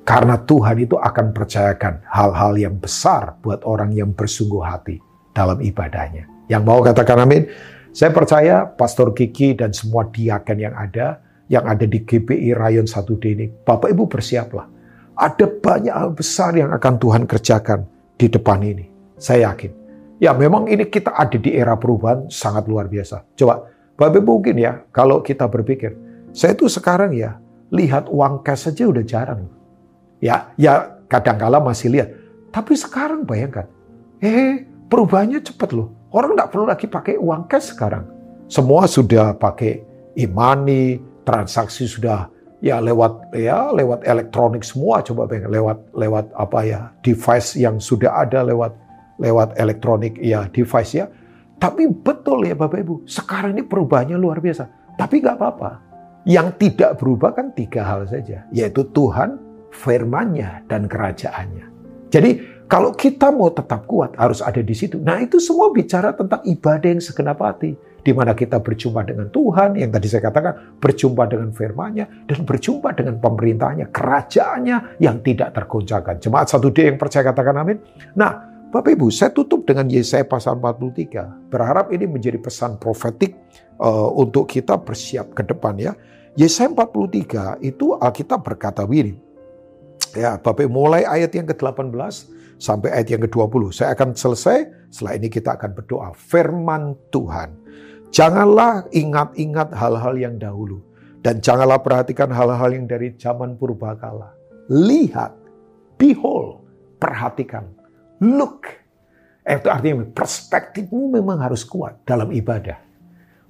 Karena 0.00 0.40
Tuhan 0.40 0.80
itu 0.80 0.96
akan 0.96 1.36
percayakan 1.36 2.02
hal-hal 2.08 2.52
yang 2.56 2.74
besar 2.80 3.36
buat 3.44 3.62
orang 3.68 3.94
yang 3.94 4.10
bersungguh 4.16 4.64
hati 4.64 4.98
dalam 5.36 5.60
ibadahnya. 5.60 6.26
Yang 6.50 6.62
mau 6.66 6.80
katakan 6.82 7.22
amin? 7.22 7.46
Saya 7.90 8.10
percaya 8.10 8.64
Pastor 8.66 9.12
Kiki 9.12 9.54
dan 9.54 9.74
semua 9.74 10.08
diaken 10.08 10.58
yang 10.58 10.74
ada, 10.74 11.20
yang 11.50 11.66
ada 11.66 11.84
di 11.84 12.02
GPI 12.02 12.54
Rayon 12.54 12.86
1D 12.86 13.22
ini, 13.34 13.46
Bapak 13.50 13.90
Ibu 13.90 14.06
bersiaplah 14.06 14.79
ada 15.20 15.44
banyak 15.44 15.92
hal 15.92 16.16
besar 16.16 16.56
yang 16.56 16.72
akan 16.72 16.96
Tuhan 16.96 17.28
kerjakan 17.28 17.84
di 18.16 18.32
depan 18.32 18.64
ini. 18.64 18.88
Saya 19.20 19.52
yakin. 19.52 19.76
Ya 20.16 20.32
memang 20.32 20.64
ini 20.68 20.88
kita 20.88 21.12
ada 21.12 21.36
di 21.36 21.52
era 21.52 21.76
perubahan 21.76 22.32
sangat 22.32 22.64
luar 22.64 22.88
biasa. 22.88 23.24
Coba, 23.36 23.68
Bapak 24.00 24.24
mungkin 24.24 24.56
ya, 24.56 24.80
kalau 24.96 25.20
kita 25.20 25.44
berpikir, 25.44 25.92
saya 26.32 26.56
tuh 26.56 26.72
sekarang 26.72 27.12
ya, 27.12 27.36
lihat 27.68 28.08
uang 28.08 28.40
cash 28.40 28.72
saja 28.72 28.88
udah 28.88 29.04
jarang. 29.04 29.44
Ya, 30.24 30.52
ya 30.56 30.96
kadang-kala 31.08 31.60
masih 31.60 31.92
lihat. 31.92 32.08
Tapi 32.48 32.76
sekarang 32.80 33.28
bayangkan, 33.28 33.68
eh 34.24 34.64
perubahannya 34.88 35.44
cepat 35.44 35.76
loh. 35.76 35.92
Orang 36.16 36.32
nggak 36.32 36.48
perlu 36.48 36.64
lagi 36.64 36.88
pakai 36.88 37.20
uang 37.20 37.44
cash 37.44 37.76
sekarang. 37.76 38.08
Semua 38.48 38.88
sudah 38.88 39.36
pakai 39.36 39.84
e-money, 40.16 40.98
transaksi 41.22 41.84
sudah 41.84 42.26
ya 42.60 42.76
lewat 42.80 43.32
ya 43.36 43.72
lewat 43.72 44.04
elektronik 44.04 44.60
semua 44.64 45.00
coba 45.00 45.24
bayangkan 45.24 45.52
lewat 45.52 45.78
lewat 45.96 46.26
apa 46.36 46.58
ya 46.64 46.80
device 47.00 47.56
yang 47.56 47.80
sudah 47.80 48.20
ada 48.20 48.44
lewat 48.44 48.76
lewat 49.20 49.56
elektronik 49.60 50.16
ya 50.20 50.48
device 50.48 50.96
ya. 50.96 51.06
Tapi 51.60 51.92
betul 51.92 52.48
ya 52.48 52.56
Bapak 52.56 52.80
Ibu, 52.80 53.04
sekarang 53.04 53.52
ini 53.52 53.68
perubahannya 53.68 54.16
luar 54.16 54.40
biasa. 54.40 54.96
Tapi 54.96 55.20
nggak 55.20 55.36
apa-apa. 55.36 55.70
Yang 56.24 56.48
tidak 56.56 57.00
berubah 57.00 57.36
kan 57.36 57.52
tiga 57.52 57.84
hal 57.84 58.08
saja, 58.08 58.48
yaitu 58.48 58.84
Tuhan, 58.96 59.36
firman-Nya, 59.72 60.64
dan 60.68 60.88
kerajaannya. 60.88 61.68
Jadi 62.08 62.40
kalau 62.70 62.94
kita 62.94 63.34
mau 63.34 63.50
tetap 63.50 63.82
kuat 63.90 64.14
harus 64.14 64.38
ada 64.38 64.62
di 64.62 64.70
situ. 64.78 65.02
Nah 65.02 65.18
itu 65.18 65.42
semua 65.42 65.74
bicara 65.74 66.14
tentang 66.14 66.38
ibadah 66.46 66.86
yang 66.86 67.02
segenap 67.02 67.42
hati. 67.42 67.74
Di 68.00 68.16
mana 68.16 68.32
kita 68.32 68.62
berjumpa 68.62 69.04
dengan 69.04 69.28
Tuhan, 69.28 69.76
yang 69.76 69.92
tadi 69.92 70.08
saya 70.08 70.24
katakan, 70.24 70.80
berjumpa 70.80 71.28
dengan 71.28 71.52
firman-Nya, 71.52 72.30
dan 72.30 72.48
berjumpa 72.48 72.96
dengan 72.96 73.20
pemerintahnya, 73.20 73.92
kerajaannya 73.92 74.96
yang 75.04 75.20
tidak 75.20 75.52
tergoncangkan. 75.52 76.16
Jemaat 76.16 76.48
satu 76.48 76.72
d 76.72 76.88
yang 76.88 76.96
percaya 76.96 77.28
katakan 77.28 77.60
amin. 77.60 77.76
Nah, 78.16 78.40
Bapak 78.72 78.96
Ibu, 78.96 79.12
saya 79.12 79.36
tutup 79.36 79.68
dengan 79.68 79.84
Yesaya 79.84 80.24
pasal 80.24 80.56
43. 80.56 81.52
Berharap 81.52 81.92
ini 81.92 82.08
menjadi 82.08 82.40
pesan 82.40 82.80
profetik 82.80 83.36
uh, 83.76 84.08
untuk 84.16 84.48
kita 84.48 84.80
bersiap 84.80 85.36
ke 85.36 85.44
depan 85.44 85.76
ya. 85.76 85.92
Yesaya 86.40 86.72
43 86.72 87.60
itu 87.60 88.00
Alkitab 88.00 88.40
berkata 88.40 88.88
begini. 88.88 89.20
Ya, 90.16 90.40
Bapak 90.40 90.72
mulai 90.72 91.04
ayat 91.04 91.36
yang 91.36 91.44
ke-18 91.52 92.39
sampai 92.60 92.92
ayat 92.92 93.16
yang 93.16 93.22
ke-20. 93.24 93.72
Saya 93.72 93.96
akan 93.96 94.12
selesai, 94.12 94.68
setelah 94.92 95.16
ini 95.16 95.32
kita 95.32 95.56
akan 95.56 95.70
berdoa. 95.72 96.12
Firman 96.12 96.92
Tuhan, 97.08 97.56
janganlah 98.12 98.84
ingat-ingat 98.92 99.72
hal-hal 99.72 100.14
yang 100.20 100.36
dahulu. 100.36 100.84
Dan 101.20 101.40
janganlah 101.40 101.80
perhatikan 101.80 102.28
hal-hal 102.32 102.70
yang 102.72 102.84
dari 102.88 103.16
zaman 103.16 103.56
purbakala. 103.56 104.32
Lihat, 104.68 105.32
behold, 105.96 106.64
perhatikan, 107.00 107.68
look. 108.20 108.68
Itu 109.44 109.68
artinya 109.72 110.04
perspektifmu 110.04 111.16
memang 111.16 111.40
harus 111.40 111.64
kuat 111.64 112.04
dalam 112.04 112.28
ibadah. 112.32 112.76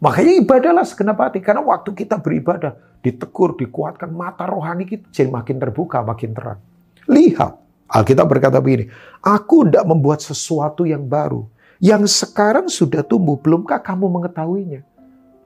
Makanya 0.00 0.32
ibadahlah 0.40 0.86
segenap 0.86 1.20
hati. 1.20 1.44
Karena 1.44 1.60
waktu 1.60 1.92
kita 1.92 2.18
beribadah, 2.18 2.74
ditegur, 3.04 3.54
dikuatkan, 3.54 4.08
mata 4.08 4.48
rohani 4.48 4.88
kita 4.88 5.06
jadi 5.12 5.28
makin 5.28 5.60
terbuka, 5.60 6.00
makin 6.00 6.30
terang. 6.32 6.60
Lihat, 7.06 7.69
Alkitab 7.90 8.30
berkata 8.30 8.62
begini, 8.62 8.86
Aku 9.18 9.66
tidak 9.66 9.82
membuat 9.82 10.22
sesuatu 10.22 10.86
yang 10.86 11.02
baru. 11.10 11.44
Yang 11.82 12.22
sekarang 12.22 12.70
sudah 12.70 13.02
tumbuh, 13.02 13.34
belumkah 13.34 13.82
kamu 13.82 14.06
mengetahuinya? 14.06 14.86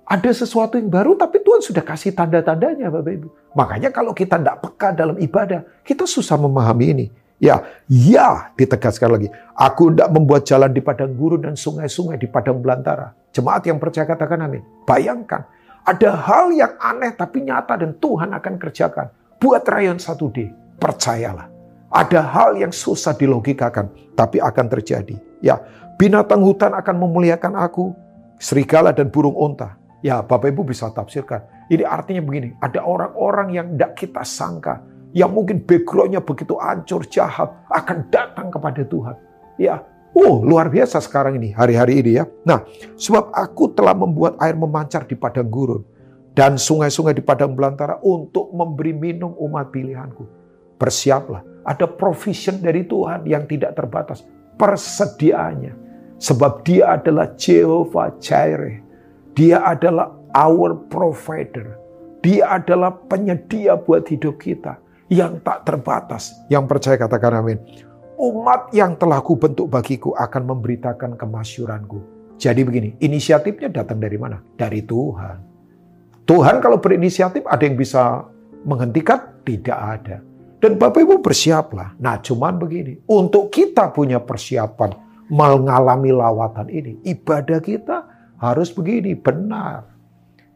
Ada 0.04 0.44
sesuatu 0.44 0.76
yang 0.76 0.92
baru, 0.92 1.16
tapi 1.16 1.40
Tuhan 1.40 1.64
sudah 1.64 1.80
kasih 1.80 2.12
tanda-tandanya, 2.12 2.92
Bapak 2.92 3.12
Ibu. 3.16 3.28
Makanya 3.57 3.88
kalau 3.88 4.12
kita 4.12 4.37
tidak 4.37 4.61
peka 4.61 4.92
dalam 4.92 5.16
ibadah, 5.16 5.64
kita 5.80 6.04
susah 6.04 6.37
memahami 6.37 6.87
ini. 6.92 7.07
Ya, 7.40 7.64
ya 7.88 8.52
ditegaskan 8.52 9.16
lagi. 9.16 9.28
Aku 9.57 9.90
tidak 9.90 10.12
membuat 10.12 10.44
jalan 10.44 10.70
di 10.70 10.85
padang 10.85 11.16
gurun 11.16 11.48
dan 11.48 11.57
sungai-sungai 11.57 12.20
di 12.20 12.28
padang 12.28 12.61
belantara. 12.61 13.16
Jemaat 13.33 13.64
yang 13.64 13.80
percaya 13.80 14.04
katakan 14.04 14.44
amin. 14.44 14.61
Bayangkan, 14.85 15.48
ada 15.85 16.11
hal 16.12 16.52
yang 16.52 16.76
aneh 16.76 17.12
tapi 17.16 17.40
nyata 17.40 17.80
dan 17.80 17.96
Tuhan 17.96 18.37
akan 18.37 18.54
kerjakan. 18.61 19.09
Buat 19.40 19.64
rayon 19.66 19.96
1D, 19.96 20.52
percayalah. 20.76 21.54
Ada 21.94 22.26
hal 22.26 22.59
yang 22.59 22.74
susah 22.74 23.14
dilogikakan, 23.14 23.87
tapi 24.18 24.42
akan 24.42 24.66
terjadi. 24.66 25.14
Ya, 25.38 25.62
binatang 25.94 26.42
hutan 26.42 26.74
akan 26.74 27.07
memuliakan 27.07 27.54
aku, 27.54 27.94
serigala 28.42 28.90
dan 28.90 29.14
burung 29.14 29.38
onta. 29.38 29.78
Ya, 30.02 30.18
Bapak 30.18 30.50
Ibu 30.50 30.66
bisa 30.66 30.90
tafsirkan. 30.90 31.46
Ini 31.70 31.87
artinya 31.87 32.18
begini, 32.26 32.59
ada 32.59 32.83
orang-orang 32.83 33.54
yang 33.54 33.66
tidak 33.72 33.92
kita 33.94 34.26
sangka, 34.26 34.83
yang 35.14 35.30
mungkin 35.30 35.62
backgroundnya 35.62 36.18
begitu 36.18 36.59
hancur, 36.59 37.07
jahat, 37.07 37.54
akan 37.70 38.11
datang 38.11 38.50
kepada 38.50 38.83
Tuhan. 38.83 39.16
Ya, 39.54 39.87
oh 40.18 40.42
luar 40.42 40.68
biasa 40.74 40.98
sekarang 40.98 41.38
ini, 41.38 41.54
hari-hari 41.54 42.02
ini 42.02 42.18
ya. 42.18 42.26
Nah, 42.42 42.66
sebab 42.98 43.30
aku 43.30 43.70
telah 43.70 43.94
membuat 43.94 44.35
air 44.42 44.59
memancar 44.59 45.07
di 45.07 45.14
padang 45.14 45.46
gurun 45.46 45.87
dan 46.35 46.59
sungai-sungai 46.59 47.14
di 47.14 47.22
padang 47.22 47.54
belantara 47.54 48.02
untuk 48.02 48.50
memberi 48.50 48.90
minum 48.90 49.30
umat 49.38 49.70
pilihanku. 49.70 50.43
Bersiaplah, 50.85 51.40
ada 51.64 51.88
provision 51.88 52.61
dari 52.61 52.85
Tuhan 52.85 53.25
yang 53.25 53.49
tidak 53.49 53.73
terbatas. 53.73 54.20
Persediaannya. 54.61 55.73
Sebab 56.20 56.61
dia 56.61 57.01
adalah 57.01 57.33
Jehovah 57.40 58.12
Jireh. 58.20 58.85
Dia 59.33 59.64
adalah 59.64 60.12
our 60.37 60.77
provider. 60.92 61.81
Dia 62.20 62.61
adalah 62.61 62.92
penyedia 63.09 63.81
buat 63.81 64.05
hidup 64.12 64.44
kita 64.44 64.77
yang 65.09 65.40
tak 65.40 65.64
terbatas. 65.64 66.37
Yang 66.53 66.64
percaya 66.68 67.01
katakan 67.01 67.40
amin. 67.40 67.57
Umat 68.20 68.68
yang 68.77 69.01
telah 69.01 69.25
kubentuk 69.25 69.73
bagiku 69.73 70.12
akan 70.20 70.53
memberitakan 70.53 71.16
kemasyuranku. 71.16 71.97
Jadi 72.37 72.61
begini, 72.61 73.01
inisiatifnya 73.01 73.73
datang 73.73 74.05
dari 74.05 74.20
mana? 74.20 74.37
Dari 74.53 74.85
Tuhan. 74.85 75.38
Tuhan 76.29 76.61
kalau 76.61 76.77
berinisiatif 76.77 77.40
ada 77.49 77.64
yang 77.64 77.81
bisa 77.81 78.29
menghentikan? 78.68 79.40
Tidak 79.49 79.79
ada. 79.81 80.34
Dan 80.64 80.81
Bapak 80.81 81.05
Ibu 81.05 81.20
bersiaplah. 81.20 81.92
Nah 82.00 82.24
cuman 82.24 82.57
begini, 82.57 82.96
untuk 83.12 83.53
kita 83.53 83.92
punya 83.92 84.16
persiapan 84.16 84.96
mengalami 85.29 86.09
lawatan 86.09 86.72
ini, 86.72 87.05
ibadah 87.05 87.61
kita 87.61 88.09
harus 88.40 88.72
begini, 88.72 89.12
benar. 89.12 89.85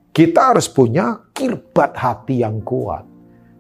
Kita 0.09 0.57
harus 0.57 0.64
punya 0.64 1.29
kirbat 1.37 1.92
hati 1.92 2.40
yang 2.40 2.64
kuat. 2.64 3.05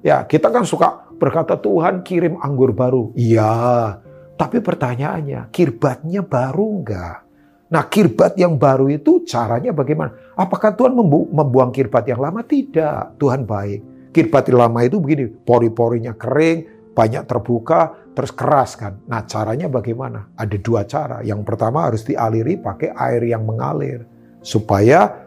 Ya, 0.00 0.24
kita 0.24 0.48
kan 0.48 0.64
suka 0.64 1.12
berkata 1.20 1.60
Tuhan 1.60 2.00
kirim 2.00 2.40
anggur 2.40 2.72
baru. 2.72 3.12
Iya, 3.12 4.00
tapi 4.40 4.64
pertanyaannya, 4.64 5.52
kirbatnya 5.52 6.24
baru 6.24 6.80
enggak? 6.80 7.28
Nah, 7.68 7.84
kirbat 7.92 8.40
yang 8.40 8.56
baru 8.56 8.88
itu 8.88 9.20
caranya 9.28 9.76
bagaimana? 9.76 10.16
Apakah 10.32 10.72
Tuhan 10.72 10.96
membu 10.96 11.28
membuang 11.28 11.68
kirbat 11.68 12.08
yang 12.08 12.24
lama? 12.24 12.40
Tidak, 12.40 13.20
Tuhan 13.20 13.44
baik. 13.44 13.97
Kirbat 14.18 14.50
yang 14.50 14.66
lama 14.66 14.82
itu 14.82 14.98
begini, 14.98 15.30
pori-porinya 15.30 16.10
kering, 16.18 16.90
banyak 16.90 17.22
terbuka, 17.30 18.10
terus 18.18 18.34
keras 18.34 18.74
kan. 18.74 18.98
Nah, 19.06 19.22
caranya 19.30 19.70
bagaimana? 19.70 20.34
Ada 20.34 20.58
dua 20.58 20.82
cara. 20.90 21.22
Yang 21.22 21.46
pertama 21.46 21.86
harus 21.86 22.02
dialiri 22.02 22.58
pakai 22.58 22.90
air 22.98 23.22
yang 23.30 23.46
mengalir 23.46 24.02
supaya 24.42 25.22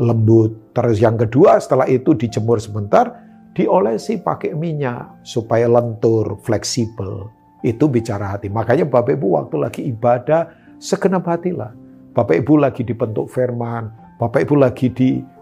lembut. 0.00 0.72
Terus 0.72 1.04
yang 1.04 1.20
kedua 1.20 1.60
setelah 1.60 1.84
itu 1.84 2.16
dijemur 2.16 2.56
sebentar, 2.64 3.12
diolesi 3.52 4.16
pakai 4.16 4.56
minyak 4.56 5.20
supaya 5.20 5.68
lentur, 5.68 6.40
fleksibel. 6.40 7.28
Itu 7.60 7.92
bicara 7.92 8.40
hati. 8.40 8.48
Makanya 8.48 8.88
Bapak 8.88 9.20
Ibu 9.20 9.36
waktu 9.36 9.56
lagi 9.60 9.82
ibadah, 9.84 10.48
segenap 10.80 11.28
hatilah. 11.28 11.76
Bapak 12.16 12.40
Ibu 12.40 12.56
lagi 12.56 12.88
dibentuk 12.88 13.28
firman, 13.28 13.92
Bapak 14.16 14.48
Ibu 14.48 14.64
lagi 14.64 14.88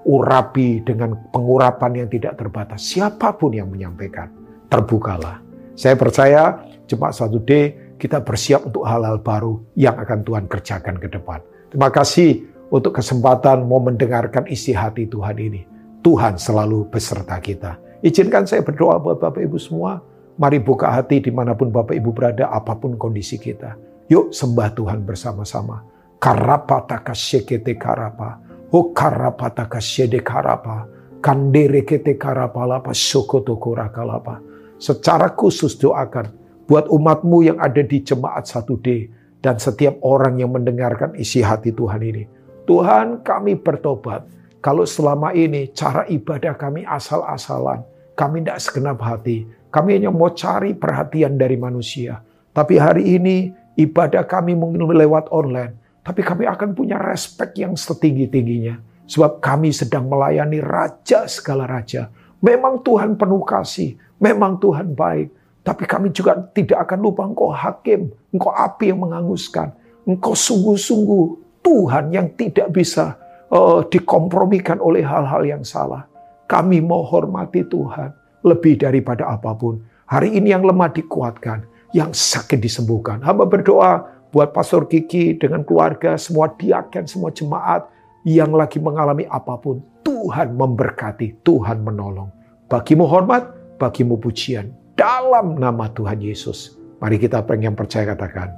diurapi 0.09 0.89
dengan 0.89 1.13
pengurapan 1.29 2.01
yang 2.01 2.09
tidak 2.09 2.41
terbatas. 2.41 2.81
Siapa 2.81 3.37
pun 3.37 3.53
yang 3.53 3.69
menyampaikan, 3.69 4.33
terbukalah. 4.73 5.45
Saya 5.77 6.01
percaya 6.01 6.65
cuma 6.89 7.13
satu 7.13 7.37
D 7.45 7.77
kita 8.01 8.25
bersiap 8.25 8.65
untuk 8.73 8.89
hal-hal 8.89 9.21
baru 9.21 9.61
yang 9.77 10.01
akan 10.01 10.25
Tuhan 10.25 10.49
kerjakan 10.49 10.97
ke 10.97 11.13
depan. 11.13 11.45
Terima 11.69 11.93
kasih 11.93 12.41
untuk 12.73 12.97
kesempatan 12.97 13.69
mau 13.69 13.85
mendengarkan 13.85 14.49
isi 14.49 14.73
hati 14.73 15.05
Tuhan 15.05 15.37
ini. 15.37 15.69
Tuhan 16.01 16.41
selalu 16.41 16.89
beserta 16.89 17.37
kita. 17.37 17.77
Izinkan 18.01 18.49
saya 18.49 18.65
berdoa 18.65 18.97
buat 18.97 19.21
Bapak 19.21 19.45
Ibu 19.45 19.61
semua. 19.61 20.01
Mari 20.41 20.65
buka 20.65 20.89
hati 20.89 21.21
di 21.21 21.29
mana 21.29 21.53
pun 21.53 21.69
Bapak 21.69 21.93
Ibu 21.93 22.17
berada, 22.17 22.49
apa 22.49 22.81
pun 22.81 22.97
kondisi 22.97 23.37
kita. 23.37 23.77
Yuk 24.09 24.33
sembah 24.33 24.73
Tuhan 24.73 25.05
bersama-sama. 25.05 25.85
Karapataka 26.17 27.13
sekete 27.13 27.77
karapa. 27.77 28.48
O 28.69 28.93
karapataka 28.93 29.81
sede 29.81 30.21
karapa. 30.21 30.85
Kandere 31.19 31.83
kete 31.83 32.15
karapa 32.15 32.63
lapa 32.69 32.95
sokoto 32.95 33.59
kurakalapa. 33.59 34.39
Secara 34.79 35.35
khusus 35.35 35.75
doakan 35.75 36.31
buat 36.69 36.87
umatmu 36.87 37.43
yang 37.43 37.59
ada 37.59 37.83
di 37.83 38.05
jemaat 38.05 38.47
1D 38.47 39.11
dan 39.43 39.59
setiap 39.59 39.99
orang 40.05 40.39
yang 40.39 40.55
mendengarkan 40.55 41.17
isi 41.19 41.43
hati 41.43 41.75
Tuhan 41.75 42.05
ini. 42.05 42.29
Tuhan 42.69 43.25
kami 43.25 43.57
bertobat 43.59 44.29
kalau 44.59 44.85
selama 44.85 45.33
ini 45.33 45.73
cara 45.73 46.05
ibadah 46.11 46.53
kami 46.59 46.85
asal-asalan, 46.85 47.87
kami 48.19 48.45
tidak 48.45 48.59
segenap 48.61 48.99
hati, 49.01 49.49
kami 49.71 49.97
hanya 49.97 50.11
mau 50.11 50.29
cari 50.35 50.75
perhatian 50.75 51.39
dari 51.39 51.55
manusia. 51.55 52.21
Tapi 52.53 52.75
hari 52.75 53.17
ini 53.17 53.55
ibadah 53.79 54.27
kami 54.27 54.59
mungkin 54.59 54.85
lewat 54.91 55.31
online, 55.31 55.79
tapi 56.09 56.25
kami 56.25 56.49
akan 56.49 56.73
punya 56.73 56.97
respek 56.97 57.61
yang 57.61 57.77
setinggi-tingginya. 57.77 58.81
Sebab 59.05 59.45
kami 59.45 59.77
sedang 59.77 60.09
melayani 60.09 60.57
Raja 60.57 61.29
segala 61.29 61.69
Raja. 61.69 62.09
Memang 62.41 62.81
Tuhan 62.81 63.21
penuh 63.21 63.45
kasih, 63.45 63.93
memang 64.17 64.57
Tuhan 64.57 64.97
baik. 64.97 65.29
Tapi 65.61 65.85
kami 65.85 66.09
juga 66.09 66.41
tidak 66.57 66.89
akan 66.89 66.99
lupa 67.05 67.29
engkau 67.29 67.53
hakim, 67.53 68.09
engkau 68.33 68.49
api 68.49 68.89
yang 68.89 69.05
menghanguskan. 69.05 69.69
Engkau 70.09 70.33
sungguh-sungguh 70.33 71.25
Tuhan 71.61 72.09
yang 72.09 72.33
tidak 72.41 72.73
bisa 72.73 73.21
uh, 73.53 73.85
dikompromikan 73.85 74.81
oleh 74.81 75.05
hal-hal 75.05 75.45
yang 75.45 75.61
salah. 75.61 76.09
Kami 76.49 76.81
mau 76.81 77.05
hormati 77.05 77.69
Tuhan 77.69 78.17
lebih 78.49 78.81
daripada 78.81 79.29
apa 79.29 79.53
pun. 79.53 79.85
Hari 80.09 80.41
ini 80.41 80.57
yang 80.57 80.65
lemah 80.65 80.89
dikuatkan, 80.89 81.69
yang 81.93 82.17
sakit 82.17 82.65
disembuhkan. 82.65 83.21
Hamba 83.21 83.45
berdoa 83.45 84.18
buat 84.29 84.53
Pastor 84.53 84.85
Kiki 84.89 85.37
dengan 85.41 85.65
keluarga, 85.65 86.17
semua 86.21 86.53
diaken, 86.53 87.09
semua 87.09 87.33
jemaat, 87.33 87.89
yang 88.29 88.53
lagi 88.53 88.77
mengalami 88.77 89.25
apa 89.29 89.57
pun, 89.57 89.81
Tuhan 90.05 90.53
memberkati, 90.53 91.41
Tuhan 91.41 91.81
menolong. 91.81 92.29
Bagimu 92.69 93.09
hormat, 93.09 93.49
bagimu 93.81 94.21
pujian. 94.21 94.69
Dalam 94.99 95.57
nama 95.57 95.89
Tuhan 95.95 96.21
Yesus. 96.21 96.77
Mari 96.99 97.17
kita 97.23 97.41
pengen 97.47 97.79
percaya 97.79 98.13
katakan. 98.13 98.51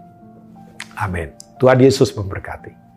Amin. 0.97 1.31
Tuhan 1.61 1.79
Yesus 1.79 2.11
memberkati. 2.17 2.90